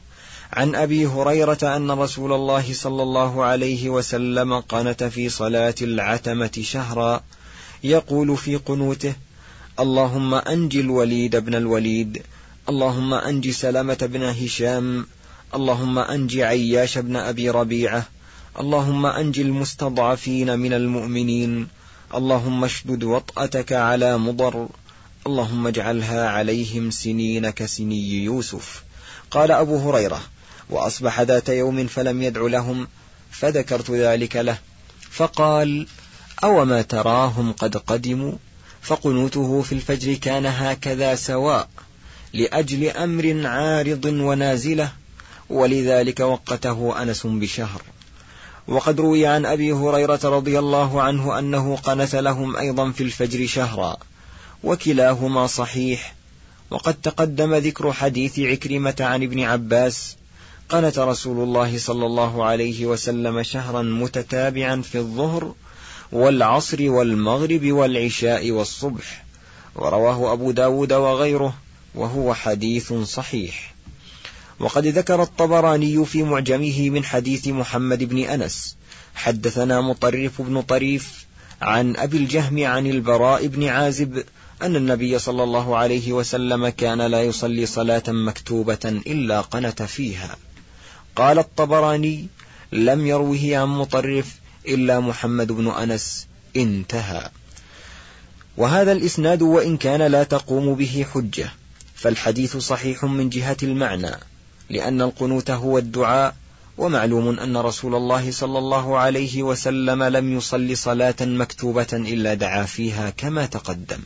عن 0.56 0.76
أبي 0.76 1.08
هريرة 1.08 1.58
أن 1.64 1.92
رسول 1.92 2.34
الله 2.34 2.74
صلى 2.74 3.04
الله 3.04 3.44
عليه 3.44 3.90
وسلم 3.90 4.60
قنت 4.60 5.04
في 5.04 5.30
صلاة 5.30 5.76
العتمة 5.82 6.60
شهرا 6.62 7.24
يقول 7.84 8.38
في 8.38 8.56
قنوته 8.56 9.14
اللهم 9.80 10.34
أنج 10.34 10.78
الوليد 10.78 11.36
بن 11.36 11.56
الوليد 11.56 12.22
اللهم 12.70 13.14
أنج 13.14 13.50
سلمة 13.50 13.98
بن 14.02 14.24
هشام 14.24 15.06
اللهم 15.56 16.00
أنج 16.00 16.40
عياش 16.40 16.98
بن 16.98 17.16
أبي 17.16 17.50
ربيعة 17.50 18.08
اللهم 18.60 19.06
أنج 19.06 19.40
المستضعفين 19.40 20.60
من 20.60 20.74
المؤمنين 20.74 21.68
اللهم 22.16 22.64
اشدد 22.64 23.04
وطأتك 23.04 23.74
على 23.74 24.18
مضر 24.18 24.68
اللهم 25.28 25.68
اجعلها 25.68 26.30
عليهم 26.30 26.92
سنين 26.92 27.50
كسني 27.50 28.24
يوسف. 28.24 28.84
قال 29.32 29.52
أبو 29.52 29.78
هريرة 29.78 30.22
وأصبح 30.70 31.22
ذات 31.22 31.50
يوم 31.50 31.88
فلم 31.88 32.22
يدع 32.22 32.42
لهم 32.42 32.88
فذكرت 33.32 33.92
ذلك 33.92 34.36
له. 34.36 34.58
فقال 35.12 35.88
أوما 36.44 36.82
تراهم 36.82 37.52
قد 37.52 37.78
قدموا؟ 37.78 38.34
فقنوته 38.82 39.62
في 39.62 39.72
الفجر 39.72 40.14
كان 40.14 40.46
هكذا 40.46 41.16
سواء 41.16 41.70
لأجل 42.34 42.90
أمر 42.90 43.48
عارض 43.48 44.06
ونازلة 44.06 44.92
ولذلك 45.50 46.20
وقته 46.20 47.02
أنس 47.02 47.28
بشهر. 47.28 47.82
وقد 48.68 49.00
روي 49.00 49.28
عن 49.28 49.46
أبي 49.46 49.72
هريرة 49.74 50.20
رضي 50.24 50.60
الله 50.60 51.02
عنه 51.02 51.40
أنه 51.40 51.76
قنت 51.76 52.16
لهم 52.16 52.56
أيضا 52.58 52.92
في 52.92 53.04
الفجر 53.04 53.48
شهرا 53.48 53.98
وكلاهما 54.64 55.48
صحيح. 55.48 56.16
وقد 56.70 56.94
تقدم 56.94 57.56
ذكر 57.56 57.94
حديث 57.94 58.40
عكرمة 58.40 58.96
عن 59.00 59.24
ابن 59.24 59.40
عباس 59.40 60.16
قنت 60.74 61.00
رسول 61.00 61.44
الله 61.44 61.78
صلى 61.78 62.06
الله 62.06 62.46
عليه 62.46 62.86
وسلم 62.86 63.44
شهرا 63.44 63.82
متتابعا 63.82 64.82
في 64.82 64.98
الظهر 64.98 65.54
والعصر 66.12 66.90
والمغرب 66.90 67.72
والعشاء 67.72 68.52
والصبح 68.52 69.26
ورواه 69.76 70.34
أبو 70.34 70.52
داود 70.52 70.94
وغيره 70.94 71.54
وهو 71.96 72.34
حديث 72.34 72.94
صحيح. 72.94 73.74
وقد 74.60 74.88
ذكر 74.88 75.24
الطبراني 75.24 76.06
في 76.06 76.24
معجمه 76.24 76.90
من 76.90 77.04
حديث 77.06 77.48
محمد 77.48 78.04
بن 78.04 78.18
أنس 78.18 78.78
حدثنا 79.16 79.82
مطرف 79.82 80.42
بن 80.42 80.62
طريف 80.62 81.26
عن 81.62 81.96
أبي 81.96 82.18
الجهم 82.18 82.66
عن 82.66 82.88
البراء 82.88 83.48
بن 83.48 83.64
عازب 83.64 84.24
أن 84.62 84.76
النبي 84.76 85.20
صلى 85.20 85.44
الله 85.44 85.78
عليه 85.78 86.14
وسلم 86.14 86.70
كان 86.70 87.02
لا 87.02 87.24
يصلي 87.24 87.66
صلاة 87.66 88.04
مكتوبة 88.08 89.02
إلا 89.08 89.42
قنت 89.42 89.82
فيها. 89.84 90.36
قال 91.16 91.40
الطبراني 91.40 92.28
لم 92.72 93.08
يروه 93.08 93.40
عن 93.44 93.68
مطرف 93.68 94.36
إلا 94.68 95.00
محمد 95.00 95.52
بن 95.52 95.68
أنس 95.68 96.28
انتهى. 96.56 97.30
وهذا 98.58 98.92
الإسناد 98.92 99.42
وإن 99.42 99.78
كان 99.78 100.02
لا 100.02 100.24
تقوم 100.24 100.76
به 100.76 101.06
حجة 101.14 101.50
فالحديث 101.96 102.58
صحيح 102.58 103.06
من 103.06 103.30
جهة 103.30 103.58
المعنى 103.64 104.12
لأن 104.70 105.02
القنوت 105.02 105.52
هو 105.52 105.78
الدعاء 105.78 106.36
ومعلوم 106.78 107.40
أن 107.40 107.58
رسول 107.58 107.96
الله 107.96 108.32
صلى 108.32 108.60
الله 108.60 108.98
عليه 108.98 109.44
وسلم 109.44 110.04
لم 110.04 110.38
يصل 110.38 110.78
صلاة 110.78 111.16
مكتوبة 111.22 111.88
إلا 111.94 112.34
دعا 112.34 112.64
فيها 112.64 113.10
كما 113.10 113.46
تقدم. 113.46 114.00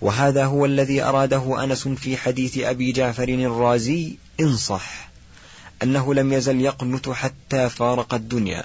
وهذا 0.00 0.44
هو 0.44 0.66
الذي 0.66 1.02
أراده 1.02 1.64
أنس 1.64 1.88
في 1.88 2.16
حديث 2.16 2.58
أبي 2.58 2.92
جعفر 2.92 3.28
الرازي 3.28 4.16
إن 4.40 4.56
صح. 4.56 5.05
أنه 5.82 6.14
لم 6.14 6.32
يزل 6.32 6.60
يقنت 6.60 7.08
حتى 7.08 7.68
فارق 7.68 8.14
الدنيا. 8.14 8.64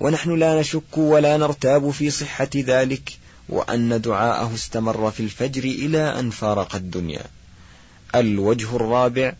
ونحن 0.00 0.38
لا 0.38 0.60
نشك 0.60 0.98
ولا 0.98 1.36
نرتاب 1.36 1.90
في 1.90 2.10
صحة 2.10 2.48
ذلك 2.56 3.18
وأن 3.48 4.00
دعاءه 4.00 4.54
استمر 4.54 5.10
في 5.10 5.20
الفجر 5.20 5.64
إلى 5.64 6.18
أن 6.20 6.30
فارق 6.30 6.74
الدنيا. 6.74 7.24
الوجه 8.14 8.76
الرابع 8.76 9.32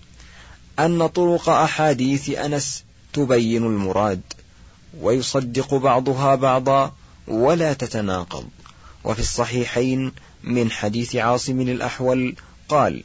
أن 0.79 1.07
طرق 1.07 1.49
أحاديث 1.49 2.31
أنس 2.31 2.85
تبين 3.13 3.67
المراد 3.67 4.21
ويصدق 5.01 5.75
بعضها 5.75 6.35
بعضا 6.35 6.95
ولا 7.29 7.73
تتناقض. 7.73 8.45
وفي 9.05 9.21
الصحيحين 9.21 10.13
من 10.45 10.71
حديث 10.71 11.17
عاصم 11.17 11.61
الأحول 11.61 12.35
قال 12.69 13.03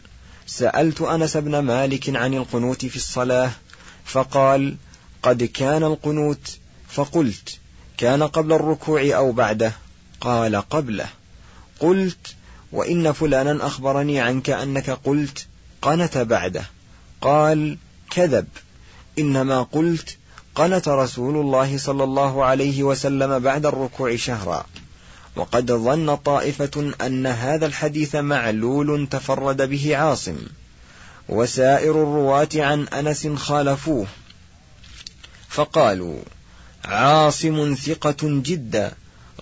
سألت 0.47 1.01
أنس 1.01 1.37
بن 1.37 1.59
مالك 1.59 2.15
عن 2.15 2.33
القنوت 2.33 2.85
في 2.85 2.95
الصلاة 2.95 3.51
فقال 4.05 4.75
قد 5.23 5.43
كان 5.43 5.83
القنوت. 5.83 6.57
فقلت 6.89 7.59
كان 7.97 8.23
قبل 8.23 8.53
الركوع 8.53 9.01
أو 9.01 9.31
بعده. 9.31 9.73
قال 10.21 10.55
قبله. 10.55 11.07
قلت 11.79 12.35
وإن 12.71 13.11
فلانا 13.11 13.67
أخبرني 13.67 14.19
عنك 14.19 14.49
أنك 14.49 14.89
قلت 14.89 15.47
قنت 15.81 16.17
بعده. 16.17 16.63
قال 17.21 17.77
كذب. 18.11 18.47
إنما 19.19 19.63
قلت 19.63 20.17
قنت 20.55 20.87
رسول 20.87 21.37
الله 21.37 21.77
صلى 21.77 22.03
الله 22.03 22.45
عليه 22.45 22.83
وسلم 22.83 23.39
بعد 23.39 23.65
الركوع 23.65 24.15
شهرا. 24.15 24.65
وقد 25.35 25.71
ظن 25.71 26.15
طائفة 26.15 26.93
أن 27.05 27.27
هذا 27.27 27.65
الحديث 27.65 28.15
معلول 28.15 29.07
تفرد 29.07 29.69
به 29.69 29.97
عاصم. 29.97 30.37
وسائر 31.29 31.91
الرواة 31.91 32.49
عن 32.55 32.87
أنس 32.87 33.27
خالفوه. 33.27 34.07
فقالوا 35.49 36.19
عاصم 36.85 37.75
ثقة 37.75 38.17
جدا 38.21 38.91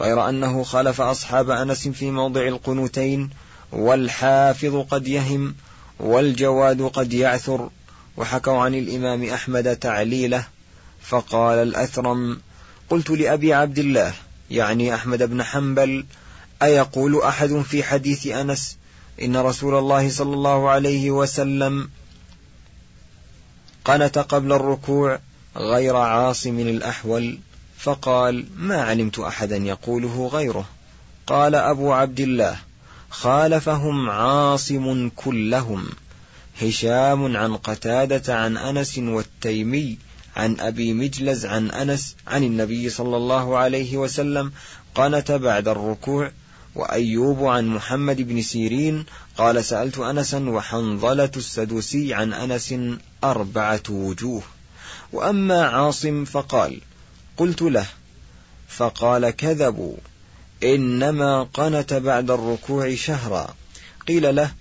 غير 0.01 0.29
أنه 0.29 0.63
خالف 0.63 1.01
أصحاب 1.01 1.49
أنس 1.49 1.87
في 1.87 2.11
موضع 2.11 2.47
القنوتين 2.47 3.29
والحافظ 3.71 4.75
قد 4.75 5.07
يهم 5.07 5.55
والجواد 5.99 6.81
قد 6.81 7.13
يعثر 7.13 7.69
وحكوا 8.17 8.57
عن 8.57 8.75
الإمام 8.75 9.23
أحمد 9.29 9.75
تعليله. 9.75 10.45
فقال 11.01 11.57
الأثرم 11.67 12.41
قلت 12.89 13.09
لأبي 13.09 13.53
عبد 13.53 13.79
الله 13.79 14.13
يعني 14.51 14.95
أحمد 14.95 15.23
بن 15.23 15.43
حنبل 15.43 16.05
أيقول 16.63 17.21
أحد 17.21 17.61
في 17.69 17.83
حديث 17.83 18.27
أنس 18.27 18.77
إن 19.21 19.37
رسول 19.37 19.75
الله 19.75 20.09
صلى 20.09 20.33
الله 20.33 20.69
عليه 20.69 21.11
وسلم 21.11 21.89
قنت 23.85 24.17
قبل 24.17 24.53
الركوع 24.53 25.19
غير 25.55 25.95
عاصم 25.95 26.59
الأحول 26.59 27.39
فقال 27.77 28.45
ما 28.57 28.81
علمت 28.81 29.19
أحدا 29.19 29.57
يقوله 29.57 30.27
غيره. 30.33 30.65
قال 31.27 31.55
أبو 31.55 31.93
عبد 31.93 32.19
الله 32.19 32.57
خالفهم 33.09 34.09
عاصم 34.09 35.09
كلهم 35.15 35.89
هشام 36.61 37.37
عن 37.37 37.55
قتادة 37.57 38.35
عن 38.35 38.57
أنس 38.57 38.97
والتيمي 38.97 39.97
عن 40.35 40.59
أبي 40.59 40.93
مجلز 40.93 41.45
عن 41.45 41.71
أنس 41.71 42.15
عن 42.27 42.43
النبي 42.43 42.89
صلى 42.89 43.17
الله 43.17 43.57
عليه 43.57 43.97
وسلم 43.97 44.51
قنت 44.95 45.31
بعد 45.31 45.67
الركوع 45.67 46.31
وأيوب 46.75 47.45
عن 47.45 47.67
محمد 47.67 48.21
بن 48.21 48.41
سيرين 48.41 49.05
قال 49.37 49.65
سألت 49.65 49.97
أنسا 49.97 50.49
وحنظلة 50.49 51.31
السدوسي 51.37 52.13
عن 52.13 52.33
أنس 52.33 52.75
أربعة 53.23 53.83
وجوه. 53.89 54.43
وأما 55.13 55.67
عاصم 55.67 56.25
فقال 56.25 56.81
قلت 57.37 57.61
له 57.61 57.85
فقال 58.67 59.29
كذبوا 59.29 59.95
إنما 60.63 61.43
قنت 61.43 61.93
بعد 61.93 62.31
الركوع 62.31 62.95
شهرا. 62.95 63.55
قيل 64.07 64.35
له 64.35 64.51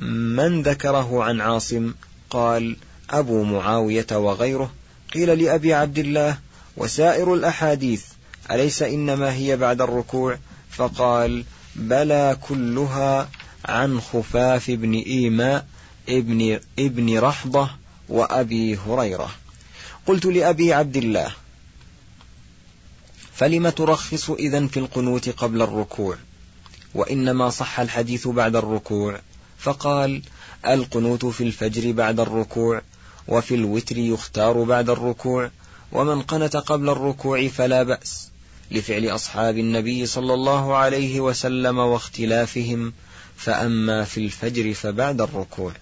من 0.00 0.62
ذكره 0.62 1.24
عن 1.24 1.40
عاصم؟ 1.40 1.94
قال 2.30 2.76
أبو 3.10 3.42
معاوية 3.42 4.06
وغيره. 4.12 4.72
قيل 5.14 5.44
لأبي 5.44 5.74
عبد 5.74 5.98
الله 5.98 6.38
وسائر 6.76 7.34
الأحاديث 7.34 8.04
أليس 8.50 8.82
إنما 8.82 9.32
هي 9.32 9.56
بعد 9.56 9.80
الركوع؟ 9.80 10.38
فقال 10.70 11.44
بلى 11.80 12.36
كلها 12.48 13.28
عن 13.64 14.00
خفاف 14.00 14.70
بن 14.70 14.94
إيماء 14.94 15.66
ابن, 16.08 16.60
ابن 16.78 17.18
رحضة 17.18 17.70
وأبي 18.08 18.76
هريرة. 18.76 19.30
قلت 20.06 20.26
لأبي 20.26 20.72
عبد 20.72 20.96
الله 20.96 21.32
فلم 23.34 23.68
ترخص 23.68 24.30
إذا 24.30 24.66
في 24.66 24.76
القنوت 24.76 25.28
قبل 25.28 25.62
الركوع؟ 25.62 26.16
وإنما 26.94 27.50
صح 27.50 27.80
الحديث 27.80 28.28
بعد 28.28 28.56
الركوع. 28.56 29.20
فقال 29.58 30.22
القنوت 30.66 31.26
في 31.26 31.44
الفجر 31.44 31.92
بعد 31.92 32.20
الركوع 32.20 32.82
وفي 33.28 33.54
الوتر 33.54 33.98
يختار 33.98 34.62
بعد 34.62 34.90
الركوع 34.90 35.50
ومن 35.92 36.22
قنت 36.22 36.56
قبل 36.56 36.88
الركوع 36.88 37.48
فلا 37.48 37.82
بأس. 37.82 38.29
لفعل 38.70 39.06
أصحاب 39.06 39.58
النبي 39.58 40.06
صلى 40.06 40.34
الله 40.34 40.76
عليه 40.76 41.20
وسلم 41.20 41.78
واختلافهم 41.78 42.92
فأما 43.36 44.04
في 44.04 44.18
الفجر 44.18 44.74
فبعد 44.74 45.20
الركوع. 45.20 45.72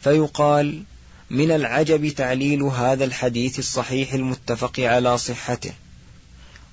فيقال 0.00 0.82
من 1.30 1.50
العجب 1.50 2.08
تعليل 2.08 2.62
هذا 2.62 3.04
الحديث 3.04 3.58
الصحيح 3.58 4.12
المتفق 4.12 4.80
على 4.80 5.18
صحته. 5.18 5.72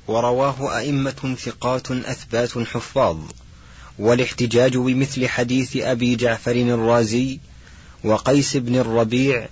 ورواه 0.07 0.77
أئمة 0.77 1.35
ثقات 1.39 1.91
أثبات 1.91 2.57
حفاظ 2.57 3.17
والاحتجاج 3.99 4.77
بمثل 4.77 5.27
حديث 5.27 5.77
أبي 5.77 6.15
جعفر 6.15 6.51
الرازي 6.51 7.39
وقيس 8.03 8.57
بن 8.57 8.75
الربيع 8.75 9.47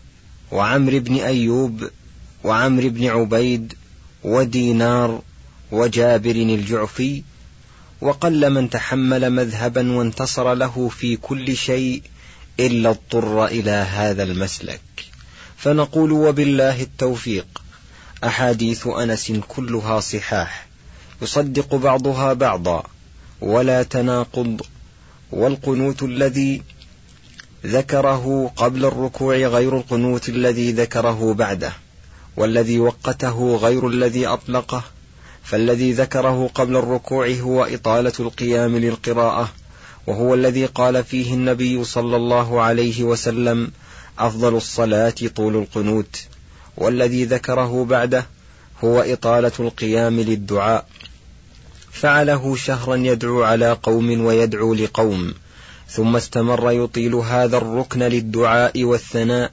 وعمر 0.52 1.00
بن 1.00 1.16
أيوب 1.16 1.90
وعمر 2.44 2.88
بن 2.88 3.08
عبيد 3.08 3.74
ودينار 4.24 5.22
وجابر 5.72 6.36
الجعفي 6.36 7.24
وقل 8.02 8.50
من 8.50 8.70
تحمل 8.70 9.30
مذهبا 9.30 9.92
وانتصر 9.92 10.54
له 10.54 10.90
في 10.90 11.16
كل 11.16 11.58
شيء 11.58 12.04
إلا 12.60 12.90
اضطر 12.90 13.46
إلى 13.46 13.72
هذا 13.72 14.24
المسلك. 14.24 14.82
فنقول 15.58 16.12
وبالله 16.12 16.82
التوفيق. 16.82 17.62
أحاديث 18.24 18.88
أنس 18.88 19.32
كلها 19.48 20.00
صحاح. 20.00 20.68
يصدق 21.22 21.76
بعضها 21.76 22.34
بعضا. 22.34 22.84
ولا 23.42 23.84
تناقض. 23.84 24.62
والقنوت 25.32 26.04
الذي 26.04 26.62
ذكره 27.66 28.52
قبل 28.56 28.86
الركوع 28.86 29.36
غير 29.36 29.78
القنوت 29.78 30.30
الذي 30.30 30.72
ذكره 30.72 31.34
بعده. 31.34 31.74
والذي 32.38 32.80
وقته 32.80 33.56
غير 33.56 33.88
الذي 33.88 34.28
أطلقه. 34.28 34.84
فالذي 35.44 35.94
ذكره 35.94 36.50
قبل 36.56 36.76
الركوع 36.76 37.30
هو 37.30 37.64
إطالة 37.64 38.14
القيام 38.20 38.78
للقراءة 38.78 39.50
وهو 40.08 40.34
الذي 40.34 40.66
قال 40.66 41.04
فيه 41.04 41.34
النبي 41.34 41.84
صلى 41.84 42.16
الله 42.16 42.62
عليه 42.62 43.04
وسلم 43.04 43.72
أفضل 44.20 44.56
الصلاة 44.56 45.14
طول 45.36 45.56
القنوت. 45.56 46.22
والذي 46.78 47.26
ذكره 47.26 47.86
بعده 47.86 48.26
هو 48.84 49.02
إطالة 49.02 49.52
القيام 49.60 50.20
للدعاء. 50.20 50.86
فعله 51.92 52.56
شهرا 52.56 52.96
يدعو 52.96 53.44
على 53.44 53.72
قوم 53.84 54.26
ويدعو 54.26 54.74
لقوم 54.74 55.34
ثم 55.90 56.16
استمر 56.16 56.72
يطيل 56.72 57.16
هذا 57.16 57.58
الركن 57.58 58.04
للدعاء 58.04 58.84
والثناء 58.84 59.52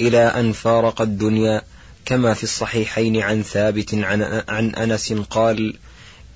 إلى 0.00 0.18
أن 0.18 0.52
فارق 0.52 1.02
الدنيا. 1.02 1.62
كما 2.04 2.34
في 2.34 2.42
الصحيحين 2.42 3.22
عن 3.22 3.42
ثابت 3.42 3.94
عن, 3.94 4.42
عن 4.48 4.74
أنس 4.74 5.12
قال 5.12 5.74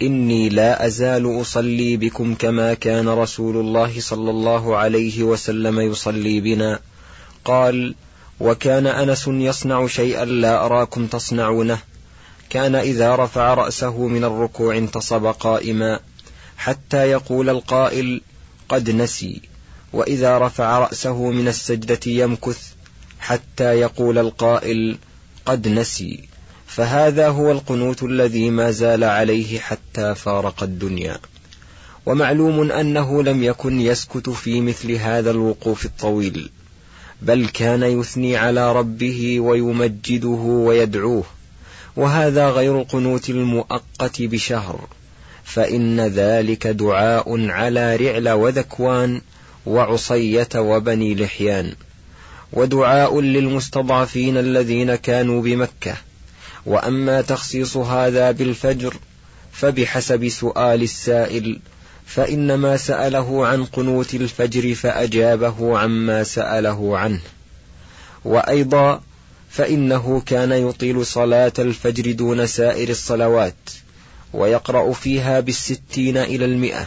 إني 0.03 0.48
لا 0.48 0.87
أزال 0.87 1.40
أصلي 1.40 1.96
بكم 1.96 2.35
كما 2.35 2.74
كان 2.74 3.09
رسول 3.09 3.57
الله 3.57 4.00
صلى 4.00 4.31
الله 4.31 4.77
عليه 4.77 5.22
وسلم 5.22 5.81
يصلي 5.81 6.40
بنا. 6.40 6.81
قال 7.44 7.94
وكان 8.40 8.87
أنس 8.87 9.29
يصنع 9.29 9.87
شيئا 9.87 10.24
لا 10.24 10.66
أراكم 10.66 11.07
تصنعونه. 11.07 11.79
كان 12.50 12.74
إذا 12.74 13.16
رفع 13.16 13.55
رأسه 13.55 14.07
من 14.07 14.24
الركوع 14.24 14.77
انتصب 14.77 15.27
قائما 15.27 16.00
حتى 16.57 17.11
يقول 17.11 17.50
القائل 17.50 18.20
قد 18.68 18.90
نسي. 18.90 19.40
وإذا 19.92 20.38
رفع 20.38 20.79
رأسه 20.79 21.31
من 21.31 21.48
السجدة 21.48 22.00
يمكث 22.07 22.72
حتى 23.20 23.64
يقول 23.64 24.18
القائل 24.18 24.98
قد 25.46 25.68
نسي. 25.68 26.28
فهذا 26.66 27.28
هو 27.28 27.52
القنوت 27.52 28.02
الذي 28.02 28.50
ما 28.50 28.70
زال 28.70 29.04
عليه 29.04 29.59
حتى 29.59 30.14
فارق 30.14 30.62
الدنيا. 30.62 31.18
ومعلوم 32.07 32.72
أنه 32.72 33.22
لم 33.22 33.42
يكن 33.42 33.80
يسكت 33.80 34.30
في 34.30 34.61
مثل 34.61 34.92
هذا 34.92 35.30
الوقوف 35.30 35.85
الطويل 35.85 36.50
بل 37.22 37.48
كان 37.48 37.83
يثني 37.83 38.37
على 38.37 38.72
ربه 38.72 39.40
ويمجده 39.40 40.28
ويدعوه. 40.28 41.24
وهذا 41.96 42.50
غير 42.50 42.80
القنوت 42.80 43.30
المؤقت 43.30 44.22
بشهر. 44.22 44.80
فإن 45.44 46.00
ذلك 46.00 46.66
دعاء 46.66 47.50
على 47.50 47.96
رعل 47.96 48.28
وذكوان 48.28 49.20
وعصية 49.66 50.48
وبني 50.57 51.14
لحيان. 51.14 51.74
ودعاء 52.54 53.20
للمستضعفين 53.20 54.36
الذين 54.36 54.94
كانوا 54.94 55.42
بمكة. 55.42 55.96
وأما 56.66 57.22
تخصيص 57.22 57.76
هذا 57.76 58.30
بالفجر 58.30 58.94
فبحسب 59.52 60.28
سؤال 60.28 60.82
السائل 60.82 61.60
فإنما 62.06 62.76
سأله 62.76 63.46
عن 63.46 63.64
قنوت 63.64 64.14
الفجر 64.14 64.74
فأجابه 64.74 65.78
عما 65.78 66.24
سأله 66.24 66.98
عنه. 66.98 67.20
وأيضا 68.24 69.00
فإنه 69.50 70.22
كان 70.26 70.52
يطيل 70.52 71.06
صلاة 71.06 71.52
الفجر 71.58 72.12
دون 72.12 72.46
سائر 72.46 72.88
الصلوات 72.88 73.70
ويقرأ 74.32 74.92
فيها 74.92 75.40
بالستين 75.40 76.16
إلى 76.16 76.44
المئة. 76.44 76.86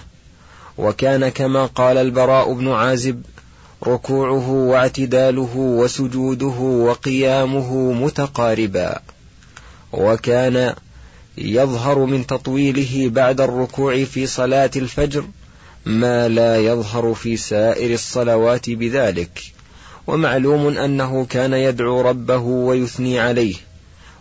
وكان 0.78 1.30
كما 1.30 1.66
قال 1.66 1.98
البراء 1.98 2.54
بن 2.54 2.72
عازب 2.72 3.22
ركوعه 3.84 4.50
واعتداله 4.50 5.56
وسجوده 5.56 6.60
وقيامه 6.88 7.94
متقاربا. 7.94 9.00
وكان 9.94 10.74
يظهر 11.38 12.06
من 12.06 12.28
تطويله 12.28 13.10
بعد 13.10 13.42
الركوع 13.42 14.04
في 14.04 14.28
صلاة 14.28 14.72
الفجر 14.76 15.26
ما 15.86 16.28
لا 16.28 16.58
يظهر 16.58 17.14
في 17.14 17.38
سائر 17.38 17.94
الصلوات 17.94 18.70
بذلك. 18.70 19.42
ومعلوم 20.08 20.78
أنه 20.78 21.26
كان 21.26 21.54
يدعو 21.54 22.02
ربه 22.02 22.38
ويثني 22.38 23.20
عليه 23.20 23.56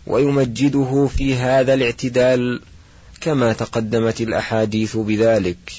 ويمجده 0.06 1.08
في 1.16 1.34
هذا 1.34 1.74
الاعتدال 1.74 2.60
كما 3.20 3.52
تقدمت 3.52 4.20
الأحاديث 4.20 4.96
بذلك. 4.96 5.72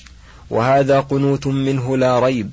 وهذا 0.49 0.99
قنوت 0.99 1.47
منه 1.47 1.97
لا 1.97 2.19
ريب. 2.19 2.51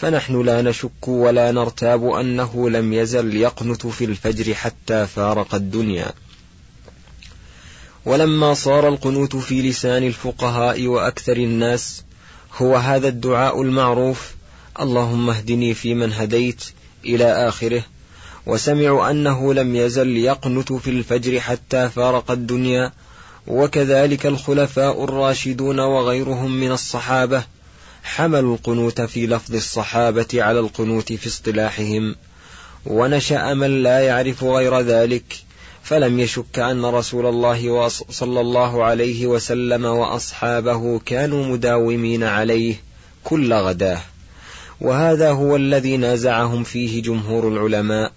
فنحن 0.00 0.42
لا 0.42 0.62
نشك 0.62 1.08
ولا 1.08 1.52
نرتاب 1.52 2.10
أنه 2.10 2.70
لم 2.70 2.92
يزل 2.92 3.36
يقنت 3.36 3.86
في 3.86 4.04
الفجر 4.04 4.54
حتى 4.54 5.06
فارق 5.06 5.54
الدنيا. 5.54 6.12
ولما 8.04 8.54
صار 8.54 8.88
القنوت 8.88 9.36
في 9.36 9.62
لسان 9.62 10.02
الفقهاء 10.06 10.86
وأكثر 10.86 11.36
الناس 11.36 12.02
هو 12.56 12.76
هذا 12.76 13.08
الدعاء 13.08 13.62
المعروف 13.62 14.34
اللهم 14.80 15.30
اهدني 15.30 15.74
فيمن 15.74 16.12
هديت 16.12 16.64
إلى 17.04 17.48
آخره. 17.48 17.82
وسمعوا 18.46 19.10
أنه 19.10 19.54
لم 19.54 19.76
يزل 19.76 20.16
يقنت 20.16 20.72
في 20.72 20.90
الفجر 20.90 21.40
حتى 21.40 21.88
فارق 21.88 22.30
الدنيا 22.30 22.92
وكذلك 23.46 24.26
الخلفاء 24.26 25.04
الراشدون 25.04 25.80
وغيرهم 25.80 26.60
من 26.60 26.72
الصحابة 26.72 27.44
حملوا 28.08 28.56
القنوت 28.56 29.00
في 29.00 29.26
لفظ 29.26 29.54
الصحابة 29.54 30.26
على 30.34 30.60
القنوت 30.60 31.12
في 31.12 31.26
اصطلاحهم. 31.26 32.16
ونشأ 32.86 33.54
من 33.54 33.82
لا 33.82 34.00
يعرف 34.00 34.44
غير 34.44 34.80
ذلك 34.80 35.24
فلم 35.82 36.20
يشك 36.20 36.58
أن 36.58 36.84
رسول 36.84 37.26
الله 37.26 37.88
صلى 37.88 38.40
الله 38.40 38.84
عليه 38.84 39.26
وسلم 39.26 39.84
وأصحابه 39.84 40.98
كانوا 40.98 41.46
مداومين 41.46 42.24
عليه 42.24 42.74
كل 43.24 43.52
غداة. 43.52 44.00
وهذا 44.80 45.30
هو 45.30 45.56
الذي 45.56 45.96
نازعهم 45.96 46.64
فيه 46.64 47.02
جمهور 47.02 47.48
العلماء. 47.48 48.12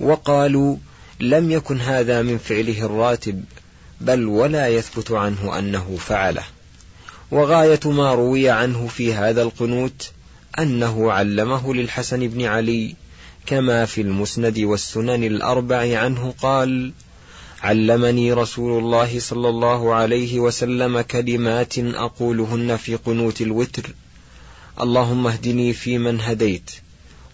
وقالوا 0.00 0.76
لم 1.20 1.50
يكن 1.50 1.80
هذا 1.80 2.22
من 2.22 2.38
فعله 2.38 2.86
الراتب 2.86 3.44
بل 4.00 4.26
ولا 4.26 4.68
يثبت 4.68 5.10
عنه 5.10 5.58
أنه 5.58 5.96
فعله. 6.00 6.57
وغاية 7.30 7.80
ما 7.84 8.14
روي 8.14 8.50
عنه 8.50 8.86
في 8.86 9.14
هذا 9.14 9.42
القنوت 9.42 10.10
أنه 10.58 11.12
علمه 11.12 11.74
للحسن 11.74 12.28
بن 12.28 12.44
علي 12.44 12.94
كما 13.46 13.84
في 13.84 14.00
المسند 14.00 14.58
والسنن 14.58 15.24
الأربع 15.24 15.98
عنه 15.98 16.34
قال 16.42 16.92
علمني 17.62 18.32
رسول 18.32 18.84
الله 18.84 19.20
صلى 19.20 19.48
الله 19.48 19.94
عليه 19.94 20.38
وسلم 20.38 21.00
كلمات 21.00 21.78
أقولهن 21.78 22.76
في 22.76 22.94
قنوت 22.94 23.40
الوتر 23.40 23.94
اللهم 24.80 25.26
اهدني 25.26 25.72
فيمن 25.72 26.20
هديت 26.20 26.70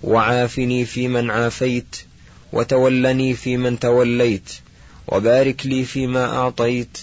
وعافني 0.02 0.84
فيمن 0.84 1.30
عافيت 1.30 1.96
وتولني 2.52 3.34
فيمن 3.34 3.78
توليت 3.78 4.52
وبارك 5.08 5.66
لي 5.66 5.84
فيما 5.84 6.36
أعطيت 6.36 6.98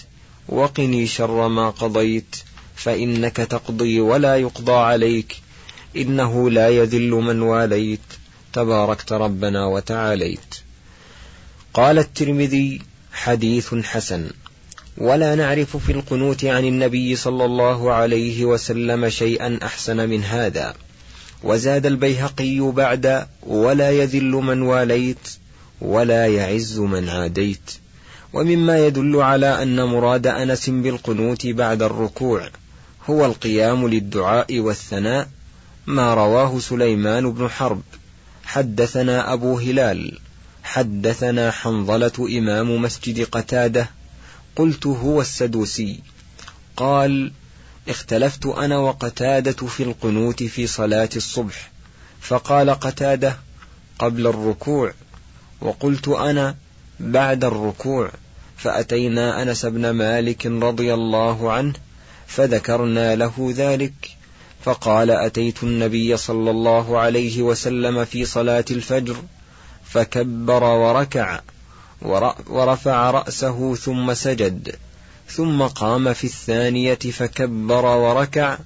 وقني 0.48 1.06
شر 1.06 1.48
ما 1.48 1.70
قضيت 1.70 2.36
فإنك 2.82 3.36
تقضي 3.36 4.00
ولا 4.00 4.36
يقضى 4.36 4.72
عليك. 4.72 5.36
إنه 5.96 6.50
لا 6.50 6.68
يذل 6.68 7.10
من 7.10 7.42
واليت. 7.42 8.00
تباركت 8.52 9.12
ربنا 9.12 9.66
وتعاليت. 9.66 10.54
قال 11.74 11.98
الترمذي 11.98 12.80
حديث 13.12 13.74
حسن. 13.74 14.30
ولا 14.98 15.34
نعرف 15.34 15.76
في 15.76 15.92
القنوت 15.92 16.44
عن 16.44 16.64
النبي 16.64 17.16
صلى 17.16 17.44
الله 17.44 17.92
عليه 17.92 18.44
وسلم 18.44 19.08
شيئا 19.08 19.58
أحسن 19.62 20.08
من 20.08 20.24
هذا. 20.24 20.74
وزاد 21.42 21.86
البيهقي 21.86 22.60
بعد 22.60 23.26
ولا 23.42 23.90
يذل 23.90 24.30
من 24.30 24.62
واليت 24.62 25.28
ولا 25.80 26.26
يعز 26.26 26.78
من 26.78 27.08
عاديت. 27.08 27.70
ومما 28.32 28.86
يدل 28.86 29.16
على 29.16 29.62
أن 29.62 29.84
مراد 29.84 30.26
أنس 30.26 30.70
بالقنوت 30.70 31.46
بعد 31.46 31.82
الركوع. 31.82 32.50
هو 33.10 33.26
القيام 33.26 33.88
للدعاء 33.88 34.58
والثناء 34.58 35.28
ما 35.86 36.14
رواه 36.14 36.58
سليمان 36.58 37.32
بن 37.32 37.48
حرب. 37.48 37.82
حدثنا 38.44 39.32
أبو 39.32 39.58
هلال. 39.58 40.18
حدثنا 40.62 41.50
حنظلة 41.50 42.38
إمام 42.38 42.82
مسجد 42.82 43.24
قتادة. 43.24 43.90
قلت 44.56 44.86
هو 44.86 45.20
السدوسي. 45.20 46.00
قال 46.76 47.32
اختلفت 47.88 48.46
أنا 48.46 48.78
وقتادة 48.78 49.66
في 49.66 49.82
القنوت 49.82 50.42
في 50.42 50.66
صلاة 50.66 51.10
الصبح. 51.16 51.70
فقال 52.20 52.70
قتادة 52.70 53.36
قبل 53.98 54.26
الركوع. 54.26 54.92
وقلت 55.60 56.08
أنا 56.08 56.56
بعد 57.00 57.44
الركوع. 57.44 58.10
فأتينا 58.56 59.42
أنس 59.42 59.66
بن 59.66 59.90
مالك 59.90 60.46
رضي 60.46 60.94
الله 60.94 61.52
عنه 61.52 61.74
فذكرنا 62.36 63.16
له 63.16 63.52
ذلك. 63.56 64.22
فقال 64.64 65.10
أتيت 65.10 65.62
النبي 65.62 66.16
صلى 66.16 66.50
الله 66.50 66.98
عليه 66.98 67.42
وسلم 67.42 68.04
في 68.04 68.24
صلاة 68.24 68.64
الفجر 68.70 69.16
فكبر 69.84 70.64
وركع 70.64 71.40
ورفع 72.50 73.10
رأسه 73.10 73.74
ثم 73.74 74.14
سجد 74.14 74.76
ثم 75.28 75.62
قام 75.62 76.12
في 76.12 76.24
الثانية 76.24 76.94
فكبر 76.94 77.84
وركع 77.84 78.58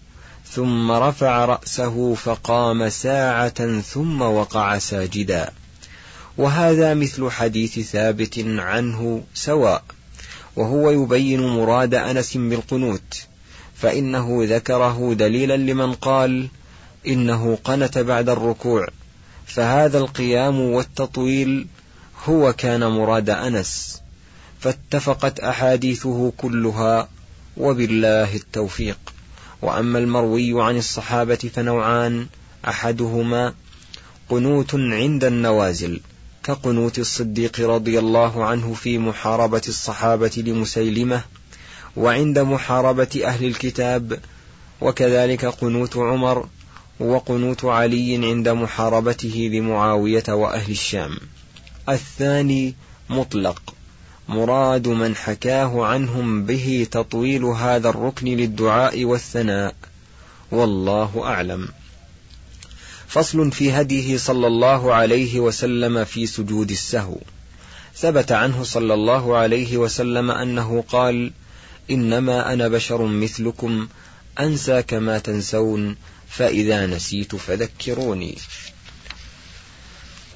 ثم 0.51 0.93
رفع 0.93 1.45
رأسه 1.45 2.15
فقام 2.15 2.89
ساعة 2.89 3.81
ثم 3.81 4.23
وقع 4.23 4.79
ساجدا. 4.79 5.53
وهذا 6.39 6.95
مثل 6.95 7.31
حديث 7.31 7.79
ثابت 7.79 8.45
عنه 8.47 9.23
سواء 9.35 9.85
وهو 10.57 10.91
يبين 10.91 11.41
مراد 11.41 11.95
أنس 11.95 12.37
بالقنوت. 12.37 13.27
فإنه 13.79 14.39
ذكره 14.43 15.15
دليلا 15.15 15.57
لمن 15.57 15.93
قال 15.93 16.49
إنه 17.07 17.59
قنت 17.65 17.99
بعد 17.99 18.29
الركوع. 18.29 18.89
فهذا 19.47 19.99
القيام 19.99 20.61
والتطويل 20.61 21.67
هو 22.25 22.53
كان 22.53 22.87
مراد 22.87 23.31
أنس 23.31 24.01
فاتفقت 24.61 25.41
أحاديثه 25.41 26.33
كلها 26.37 27.09
وبالله 27.57 28.35
التوفيق. 28.35 28.99
وأما 29.63 29.99
المروي 29.99 30.63
عن 30.63 30.77
الصحابة 30.77 31.51
فنوعان 31.55 32.27
أحدهما 32.69 33.55
قنوت 34.29 34.75
عند 34.75 35.25
النوازل 35.25 36.01
كقنوت 36.45 36.99
الصديق 36.99 37.61
رضي 37.61 37.99
الله 37.99 38.45
عنه 38.45 38.75
في 38.75 38.99
محاربة 38.99 39.63
الصحابة 39.69 40.45
لمسيلمة 40.47 41.23
وعند 41.97 42.39
محاربة 42.39 43.23
أهل 43.25 43.45
الكتاب 43.45 44.19
وكذلك 44.81 45.45
قنوت 45.45 45.97
عمر 45.97 46.49
وقنوت 47.01 47.65
علي 47.65 48.27
عند 48.27 48.49
محاربته 48.49 49.51
لمعاوية 49.53 50.25
وأهل 50.29 50.71
الشام. 50.71 51.19
الثاني 51.89 52.75
مطلق 53.11 53.75
مراد 54.29 54.89
من 54.89 55.17
حكاه 55.17 55.85
عنهم 55.87 56.47
به 56.47 56.87
تطويل 56.91 57.45
هذا 57.45 57.89
الركن 57.89 58.27
للدعاء 58.27 59.05
والثناء. 59.05 59.75
والله 60.51 61.23
أعلم. 61.25 61.69
فصل 63.07 63.53
في 63.53 63.73
هديه 63.73 64.17
صلى 64.17 64.47
الله 64.47 64.95
عليه 64.95 65.41
وسلم 65.41 66.05
في 66.05 66.27
سجود 66.27 66.71
السهو. 66.71 67.17
ثبت 67.97 68.33
عنه 68.33 68.63
صلى 68.63 68.95
الله 68.95 69.37
عليه 69.37 69.77
وسلم 69.77 70.31
أنه 70.31 70.85
قال 70.89 71.33
إنما 71.91 72.53
أنا 72.53 72.69
بشر 72.69 73.07
مثلكم 73.07 73.89
أنسى 74.41 74.83
كما 74.83 75.19
تنسون 75.19 75.97
فإذا 76.29 76.87
نسيت 76.87 77.37
فذكروني. 77.37 78.35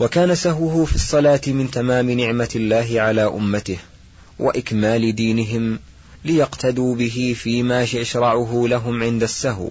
وكان 0.00 0.34
سهوه 0.34 0.84
في 0.84 0.94
الصلاة 0.94 1.40
من 1.46 1.70
تمام 1.70 2.10
نعمة 2.10 2.48
الله 2.56 3.00
على 3.00 3.26
أمته 3.26 3.78
وإكمال 4.38 5.14
دينهم 5.14 5.78
ليقتدوا 6.24 6.94
به 6.94 7.36
فيما 7.38 7.82
يشرعه 7.82 8.64
لهم 8.66 9.02
عند 9.02 9.22
السهو. 9.22 9.70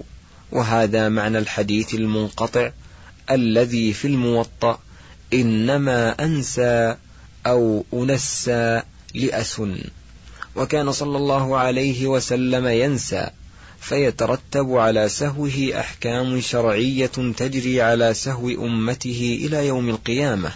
وهذا 0.52 1.10
معنى 1.10 1.38
الحديث 1.38 1.94
المنقطع 1.94 2.72
الذي 3.32 3.94
في 3.94 4.08
الموطأ 4.08 4.80
إنما 5.34 6.26
أنسى 6.26 6.96
أو 7.46 7.86
أنسى 7.94 8.82
لأسن. 9.16 9.78
وكان 10.56 10.92
صلى 10.92 11.18
الله 11.18 11.58
عليه 11.58 12.08
وسلم 12.08 12.68
ينسى 12.68 13.30
فيترتب 13.80 14.72
على 14.72 15.10
سهوه 15.10 15.72
أحكام 15.80 16.42
شرعية 16.42 17.06
تجري 17.38 17.82
على 17.82 18.14
سهو 18.14 18.50
أمته 18.50 19.40
إلى 19.46 19.68
يوم 19.68 19.90
القيامة. 19.90 20.52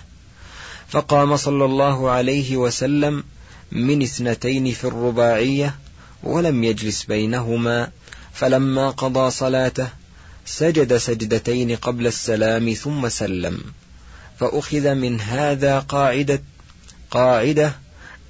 فقام 0.89 1.37
صلى 1.37 1.65
الله 1.65 2.09
عليه 2.09 2.57
وسلم 2.57 3.23
من 3.71 4.01
اثنتين 4.01 4.71
في 4.71 4.83
الرباعية 4.83 5.75
ولم 6.23 6.63
يجلس 6.63 7.03
بينهما 7.03 7.91
فلما 8.33 8.89
قضى 8.89 9.31
صلاته 9.31 9.87
سجد 10.45 10.97
سجدتين 10.97 11.75
قبل 11.75 12.07
السلام 12.07 12.73
ثم 12.73 13.09
سلم. 13.09 13.61
فأخذ 14.39 14.95
من 14.95 15.21
هذا 15.21 15.79
قاعدة 15.79 16.41
قاعدة 17.11 17.82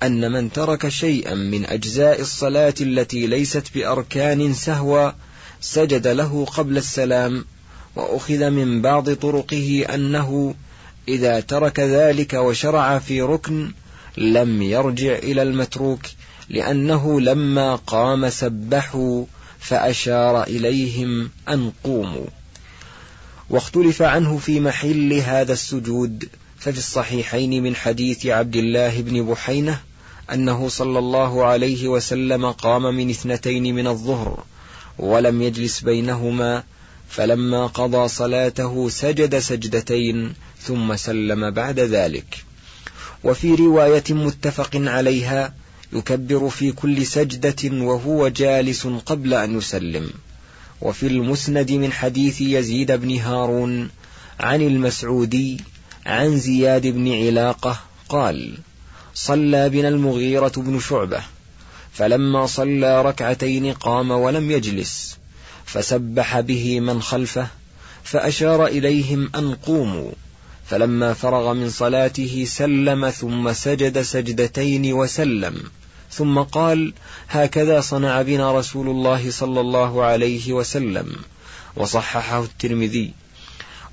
أن 0.06 0.32
من 0.32 0.52
ترك 0.52 0.88
شيئا 0.88 1.36
من 1.36 1.66
أجزاء 1.66 2.22
الصلاة 2.22 2.74
التي 2.82 3.28
ليست 3.28 3.64
بأركان 3.76 4.54
سهوا 4.54 5.12
سجد 5.62 6.08
له 6.08 6.46
قبل 6.46 6.78
السلام 6.78 7.46
وأخذ 7.96 8.50
من 8.50 8.82
بعض 8.82 9.10
طرقه 9.14 9.86
أنه 9.94 10.56
إذا 11.08 11.40
ترك 11.40 11.80
ذلك 11.80 12.34
وشرع 12.34 13.00
في 13.00 13.22
ركن 13.22 13.72
لم 14.18 14.62
يرجع 14.62 15.16
إلى 15.16 15.42
المتروك 15.42 16.02
لأنه 16.50 17.22
لما 17.22 17.76
قام 17.76 18.30
سبحوا 18.30 19.26
فأشار 19.60 20.44
إليهم 20.44 21.30
أن 21.50 21.72
قوموا. 21.84 22.26
واختلف 23.50 24.02
عنه 24.02 24.38
في 24.38 24.60
محل 24.60 25.14
هذا 25.14 25.54
السجود 25.54 26.30
ففي 26.60 26.78
الصحيحين 26.78 27.64
من 27.64 27.76
حديث 27.76 28.26
عبد 28.26 28.56
الله 28.56 29.02
بن 29.02 29.26
بحينة 29.26 29.80
أنه 30.32 30.70
صلى 30.70 31.00
الله 31.00 31.46
عليه 31.46 31.88
وسلم 31.88 32.52
قام 32.52 32.96
من 32.96 33.10
اثنتين 33.10 33.76
من 33.76 33.88
الظهر 33.88 34.44
ولم 35.00 35.42
يجلس 35.42 35.80
بينهما 35.80 36.64
فلما 37.10 37.68
قضى 37.68 38.08
صلاته 38.08 38.90
سجد 38.90 39.40
سجدتين 39.40 40.34
ثم 40.62 40.96
سلم 40.96 41.52
بعد 41.52 41.80
ذلك. 41.80 42.46
وفي 43.24 43.56
رواية 43.56 44.04
متفق 44.10 44.70
عليها 44.74 45.54
يكبر 45.94 46.50
في 46.50 46.72
كل 46.72 47.06
سجدة 47.06 47.86
وهو 47.86 48.28
جالس 48.28 48.88
قبل 48.88 49.34
أن 49.34 49.58
يسلم. 49.58 50.10
وفي 50.82 51.08
المسند 51.08 51.72
من 51.72 51.92
حديث 51.92 52.42
يزيد 52.42 52.92
بن 52.92 53.18
هارون 53.18 53.90
عن 54.40 54.62
المسعودي 54.62 55.62
عن 56.06 56.40
زياد 56.40 56.88
بن 56.88 57.14
علاقة 57.14 57.80
قال 58.10 58.58
صلى 59.16 59.70
بنا 59.70 59.88
المغيرة 59.88 60.52
بن 60.58 60.80
شعبة. 60.80 61.22
فلما 61.94 62.46
صلى 62.46 63.02
ركعتين 63.02 63.74
قام 63.74 64.12
ولم 64.12 64.52
يجلس. 64.52 65.18
فسبح 65.66 66.40
به 66.40 66.80
من 66.80 67.02
خلفه 67.02 67.48
فأشار 68.04 68.66
إليهم 68.68 69.32
أن 69.36 69.56
قوموا. 69.56 70.12
فلما 70.66 71.14
فرغ 71.14 71.54
من 71.54 71.70
صلاته 71.70 72.46
سلم 72.48 73.10
ثم 73.10 73.54
سجد 73.54 74.02
سجدتين 74.02 74.94
وسلم. 74.94 75.64
ثم 76.12 76.40
قال 76.40 76.94
هكذا 77.30 77.82
صنع 77.82 78.22
بنا 78.22 78.60
رسول 78.60 78.88
الله 78.88 79.32
صلى 79.32 79.62
الله 79.62 80.04
عليه 80.04 80.54
وسلم 80.54 81.16
وصححه 81.76 82.44
الترمذي. 82.44 83.14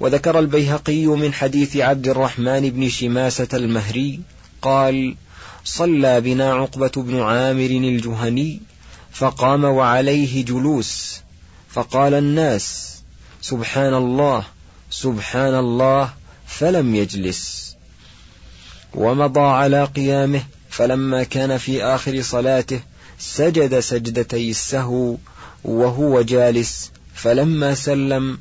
وذكر 0.00 0.38
البيهقي 0.38 1.06
من 1.06 1.35
حديث 1.35 1.76
عبد 1.76 2.09
الرحمن 2.09 2.70
بن 2.70 2.88
شماسة 2.88 3.48
المهري 3.54 4.20
قال 4.62 5.16
صلى 5.64 6.20
بنا 6.20 6.54
عقبة 6.54 6.92
بن 6.96 7.20
عامر 7.20 7.70
الجهني 7.70 8.60
فقام 9.12 9.64
وعليه 9.64 10.44
جلوس 10.44 11.20
فقال 11.68 12.14
الناس 12.14 12.96
سبحان 13.42 13.94
الله 13.94 14.44
سبحان 14.90 15.54
الله 15.54 16.10
فلم 16.46 16.94
يجلس. 16.94 17.70
ومضى 18.94 19.40
على 19.40 19.84
قيامه 19.84 20.42
فلما 20.70 21.22
كان 21.22 21.58
في 21.58 21.84
آخر 21.84 22.22
صلاته 22.22 22.80
سجد 23.18 23.80
سجدتي 23.80 24.50
السهو 24.50 25.16
وهو 25.64 26.22
جالس 26.22 26.90
فلما 27.14 27.74
سلم 27.74 28.38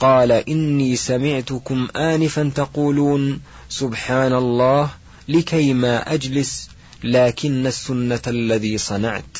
قال 0.00 0.32
إني 0.32 0.96
سمعتكم 0.96 1.88
آنفا 1.96 2.52
تقولون 2.54 3.40
سبحان 3.68 4.32
الله 4.32 4.90
لكي 5.30 5.72
ما 5.72 6.14
أجلس 6.14 6.70
لكن 7.04 7.66
السنة 7.66 8.20
الذي 8.26 8.78
صنعت. 8.78 9.38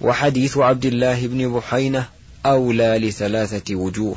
وحديث 0.00 0.58
عبد 0.58 0.86
الله 0.86 1.26
بن 1.26 1.52
بحينة 1.52 2.08
أولى 2.46 2.98
لثلاثة 2.98 3.74
وجوه. 3.74 4.16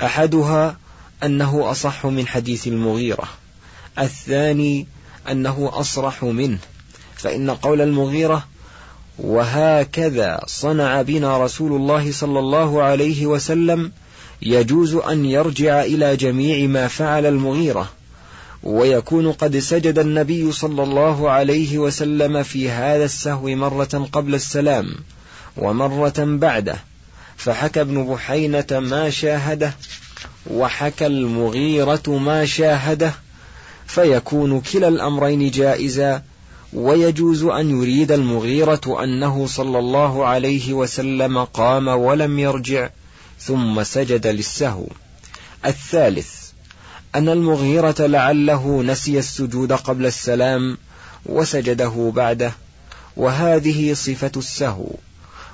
أحدها 0.00 0.76
أنه 1.22 1.70
أصح 1.70 2.06
من 2.06 2.26
حديث 2.26 2.66
المغيرة. 2.66 3.28
الثاني 3.98 4.86
أنه 5.30 5.70
أصرح 5.72 6.24
منه. 6.24 6.58
فإن 7.14 7.50
قول 7.50 7.80
المغيرة 7.80 8.46
وهكذا 9.18 10.40
صنع 10.46 11.02
بنا 11.02 11.44
رسول 11.44 11.72
الله 11.72 12.12
صلى 12.12 12.38
الله 12.38 12.82
عليه 12.82 13.26
وسلم 13.26 13.92
يجوز 14.42 14.94
أن 14.94 15.24
يرجع 15.24 15.82
إلى 15.82 16.16
جميع 16.16 16.68
ما 16.68 16.88
فعل 16.88 17.26
المغيرة. 17.26 17.97
ويكون 18.62 19.32
قد 19.32 19.58
سجد 19.58 19.98
النبي 19.98 20.52
صلى 20.52 20.82
الله 20.82 21.30
عليه 21.30 21.78
وسلم 21.78 22.42
في 22.42 22.70
هذا 22.70 23.04
السهو 23.04 23.48
مرة 23.48 24.08
قبل 24.12 24.34
السلام 24.34 24.94
ومرة 25.56 26.14
بعده. 26.18 26.76
فحكى 27.36 27.80
ابن 27.80 28.04
بحينة 28.04 28.66
ما 28.70 29.10
شاهده 29.10 29.74
وحكى 30.50 31.06
المغيرة 31.06 32.08
ما 32.08 32.44
شاهده. 32.44 33.12
فيكون 33.86 34.60
كلا 34.60 34.88
الأمرين 34.88 35.50
جائزا 35.50 36.22
ويجوز 36.72 37.42
أن 37.42 37.70
يريد 37.70 38.12
المغيرة 38.12 39.04
أنه 39.04 39.46
صلى 39.46 39.78
الله 39.78 40.26
عليه 40.26 40.72
وسلم 40.72 41.44
قام 41.44 41.88
ولم 41.88 42.38
يرجع 42.38 42.90
ثم 43.40 43.82
سجد 43.82 44.26
للسهو. 44.26 44.86
الثالث 45.66 46.47
أن 47.14 47.28
المغيرة 47.28 48.06
لعله 48.06 48.82
نسي 48.82 49.18
السجود 49.18 49.72
قبل 49.72 50.06
السلام 50.06 50.78
وسجده 51.26 52.12
بعده 52.14 52.52
وهذه 53.16 53.94
صفة 53.94 54.32
السهو 54.36 54.90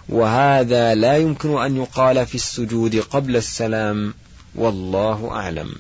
وهذا 0.09 0.95
لا 0.95 1.17
يمكن 1.17 1.59
أن 1.63 1.77
يقال 1.77 2.27
في 2.27 2.35
السجود 2.35 2.97
قبل 2.97 3.37
السلام 3.37 4.15
والله 4.55 5.31
أعلم. 5.33 5.75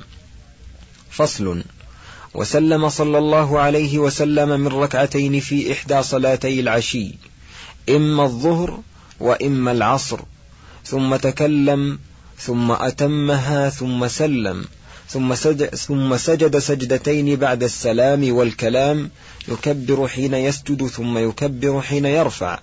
فصل 1.11 1.63
وسلم 2.35 2.89
صلى 2.89 3.19
الله 3.19 3.61
عليه 3.61 3.99
وسلم 3.99 4.61
من 4.61 4.69
ركعتين 4.69 5.41
في 5.41 5.73
إحدى 5.73 6.03
صلاتي 6.03 6.61
العشي 6.61 7.15
إما 7.89 8.25
الظهر 8.25 8.81
وإما 9.21 9.73
العصر 9.73 10.21
ثم 10.85 11.17
تكلم 11.17 11.99
ثم 12.39 12.73
أتمها 12.73 13.71
ثم 13.71 14.09
سلم 14.09 14.65
ثم 15.09 15.35
سجد, 15.35 15.75
ثم 15.75 16.17
سجد 16.17 16.59
سجدتين 16.59 17.37
بعد 17.37 17.63
السلام 17.63 18.33
والكلام 18.33 19.11
يكبر 19.49 20.09
حين 20.09 20.35
يسجد 20.35 20.87
ثم 20.87 21.19
يكبر 21.19 21.81
حين 21.81 22.05
يرفع. 22.05 22.59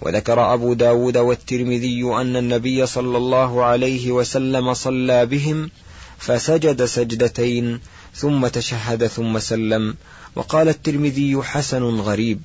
وذكر 0.00 0.54
أبو 0.54 0.72
داود 0.74 1.16
والترمذي 1.16 2.04
أن 2.04 2.36
النبي 2.36 2.86
صلى 2.86 3.16
الله 3.16 3.64
عليه 3.64 4.12
وسلم 4.12 4.74
صلى 4.74 5.26
بهم 5.26 5.70
فسجد 6.18 6.84
سجدتين 6.84 7.80
ثم 8.14 8.46
تشهد 8.46 9.06
ثم 9.06 9.38
سلم. 9.38 9.94
وقال 10.36 10.68
الترمذي 10.68 11.42
حسن 11.42 11.82
غريب. 11.82 12.40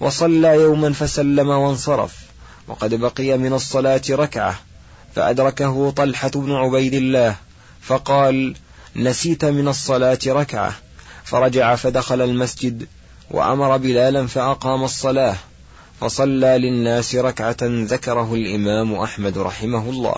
وصلى 0.00 0.48
يوما 0.48 0.92
فسلم 0.92 1.48
وانصرف. 1.48 2.16
وقد 2.68 2.94
بقي 2.94 3.38
من 3.38 3.52
الصلاة 3.52 4.02
ركعة. 4.10 4.58
فأدركه 5.14 5.90
طلحة 5.90 6.30
بن 6.34 6.52
عبيد 6.52 6.94
الله. 6.94 7.47
فقال 7.88 8.54
نسيت 8.96 9.44
من 9.44 9.68
الصلاة 9.68 10.18
ركعة. 10.26 10.74
فرجع 11.24 11.74
فدخل 11.74 12.22
المسجد 12.22 12.86
وأمر 13.30 13.76
بلالا 13.76 14.26
فأقام 14.26 14.84
الصلاة 14.84 15.36
فصلى 16.00 16.58
للناس 16.58 17.14
ركعة 17.14 17.56
ذكره 17.62 18.34
الإمام 18.34 18.94
أحمد 18.94 19.38
رحمه 19.38 19.90
الله. 19.90 20.14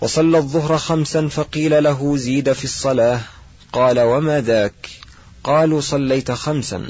وصلى 0.00 0.38
الظهر 0.38 0.78
خمسا 0.78 1.28
فقيل 1.28 1.84
له 1.84 2.16
زيد 2.16 2.52
في 2.52 2.64
الصلاة؟ 2.64 3.20
قال 3.72 4.00
وما 4.00 4.40
ذاك؟ 4.40 4.88
قالوا 5.44 5.80
صليت 5.80 6.32
خمسا. 6.32 6.86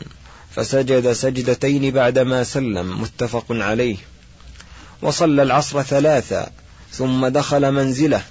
فسجد 0.55 1.13
سجدتين 1.13 1.91
بعدما 1.91 2.45
سلم 2.45 3.03
متفق 3.03 3.47
عليه. 3.51 3.97
وصلى 5.03 5.43
العصر 5.43 5.83
ثلاثا 5.83 6.51
ثم 6.93 7.27
دخل 7.27 7.73
منزله. 7.73 8.23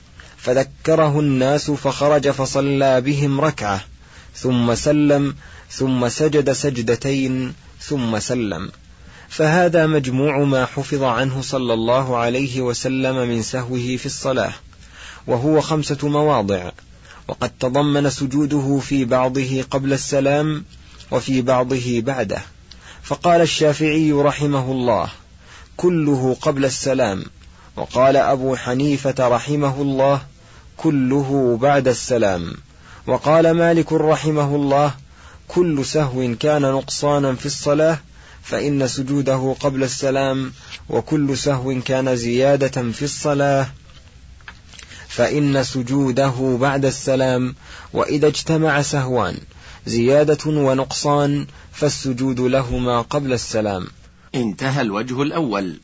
فذكره 0.43 1.19
الناس 1.19 1.71
فخرج 1.71 2.29
فصلى 2.29 3.01
بهم 3.01 3.41
ركعة 3.41 3.81
ثم 4.35 4.75
سلم 4.75 5.35
ثم 5.71 6.09
سجد 6.09 6.51
سجدتين 6.51 7.53
ثم 7.79 8.19
سلم. 8.19 8.71
فهذا 9.29 9.87
مجموع 9.87 10.37
ما 10.37 10.65
حفظ 10.65 11.03
عنه 11.03 11.41
صلى 11.41 11.73
الله 11.73 12.17
عليه 12.17 12.61
وسلم 12.61 13.27
من 13.27 13.41
سهوه 13.41 13.97
في 13.97 14.05
الصلاة 14.05 14.53
وهو 15.27 15.61
خمسة 15.61 16.07
مواضع 16.09 16.71
وقد 17.27 17.51
تضمن 17.59 18.09
سجوده 18.09 18.79
في 18.79 19.05
بعضه 19.05 19.61
قبل 19.71 19.93
السلام 19.93 20.65
وفي 21.11 21.41
بعضه 21.41 22.01
بعده. 22.01 22.41
فقال 23.03 23.41
الشافعي 23.41 24.11
رحمه 24.11 24.71
الله 24.71 25.09
كله 25.77 26.37
قبل 26.41 26.65
السلام 26.65 27.23
وقال 27.75 28.17
أبو 28.17 28.55
حنيفة 28.55 29.27
رحمه 29.27 29.81
الله 29.81 30.32
كله 30.77 31.57
بعد 31.61 31.87
السلام. 31.87 32.53
وقال 33.07 33.51
مالك 33.51 33.93
رحمه 33.93 34.55
الله 34.55 34.93
كل 35.47 35.85
سهو 35.85 36.35
كان 36.39 36.61
نقصانا 36.61 37.35
في 37.35 37.45
الصلاة 37.45 37.99
فإن 38.43 38.87
سجوده 38.87 39.55
قبل 39.59 39.83
السلام 39.83 40.53
وكل 40.89 41.37
سهو 41.37 41.81
كان 41.81 42.15
زيادة 42.15 42.91
في 42.91 43.01
الصلاة 43.01 43.67
فإن 45.07 45.63
سجوده 45.63 46.57
بعد 46.61 46.85
السلام 46.85 47.55
وإذا 47.93 48.27
اجتمع 48.27 48.81
سهوان 48.81 49.37
زيادة 49.85 50.49
ونقصان 50.49 51.47
فالسجود 51.71 52.39
لهما 52.39 53.01
قبل 53.01 53.33
السلام. 53.33 53.87
انتهى 54.35 54.81
الوجه 54.81 55.21
الأول. 55.21 55.79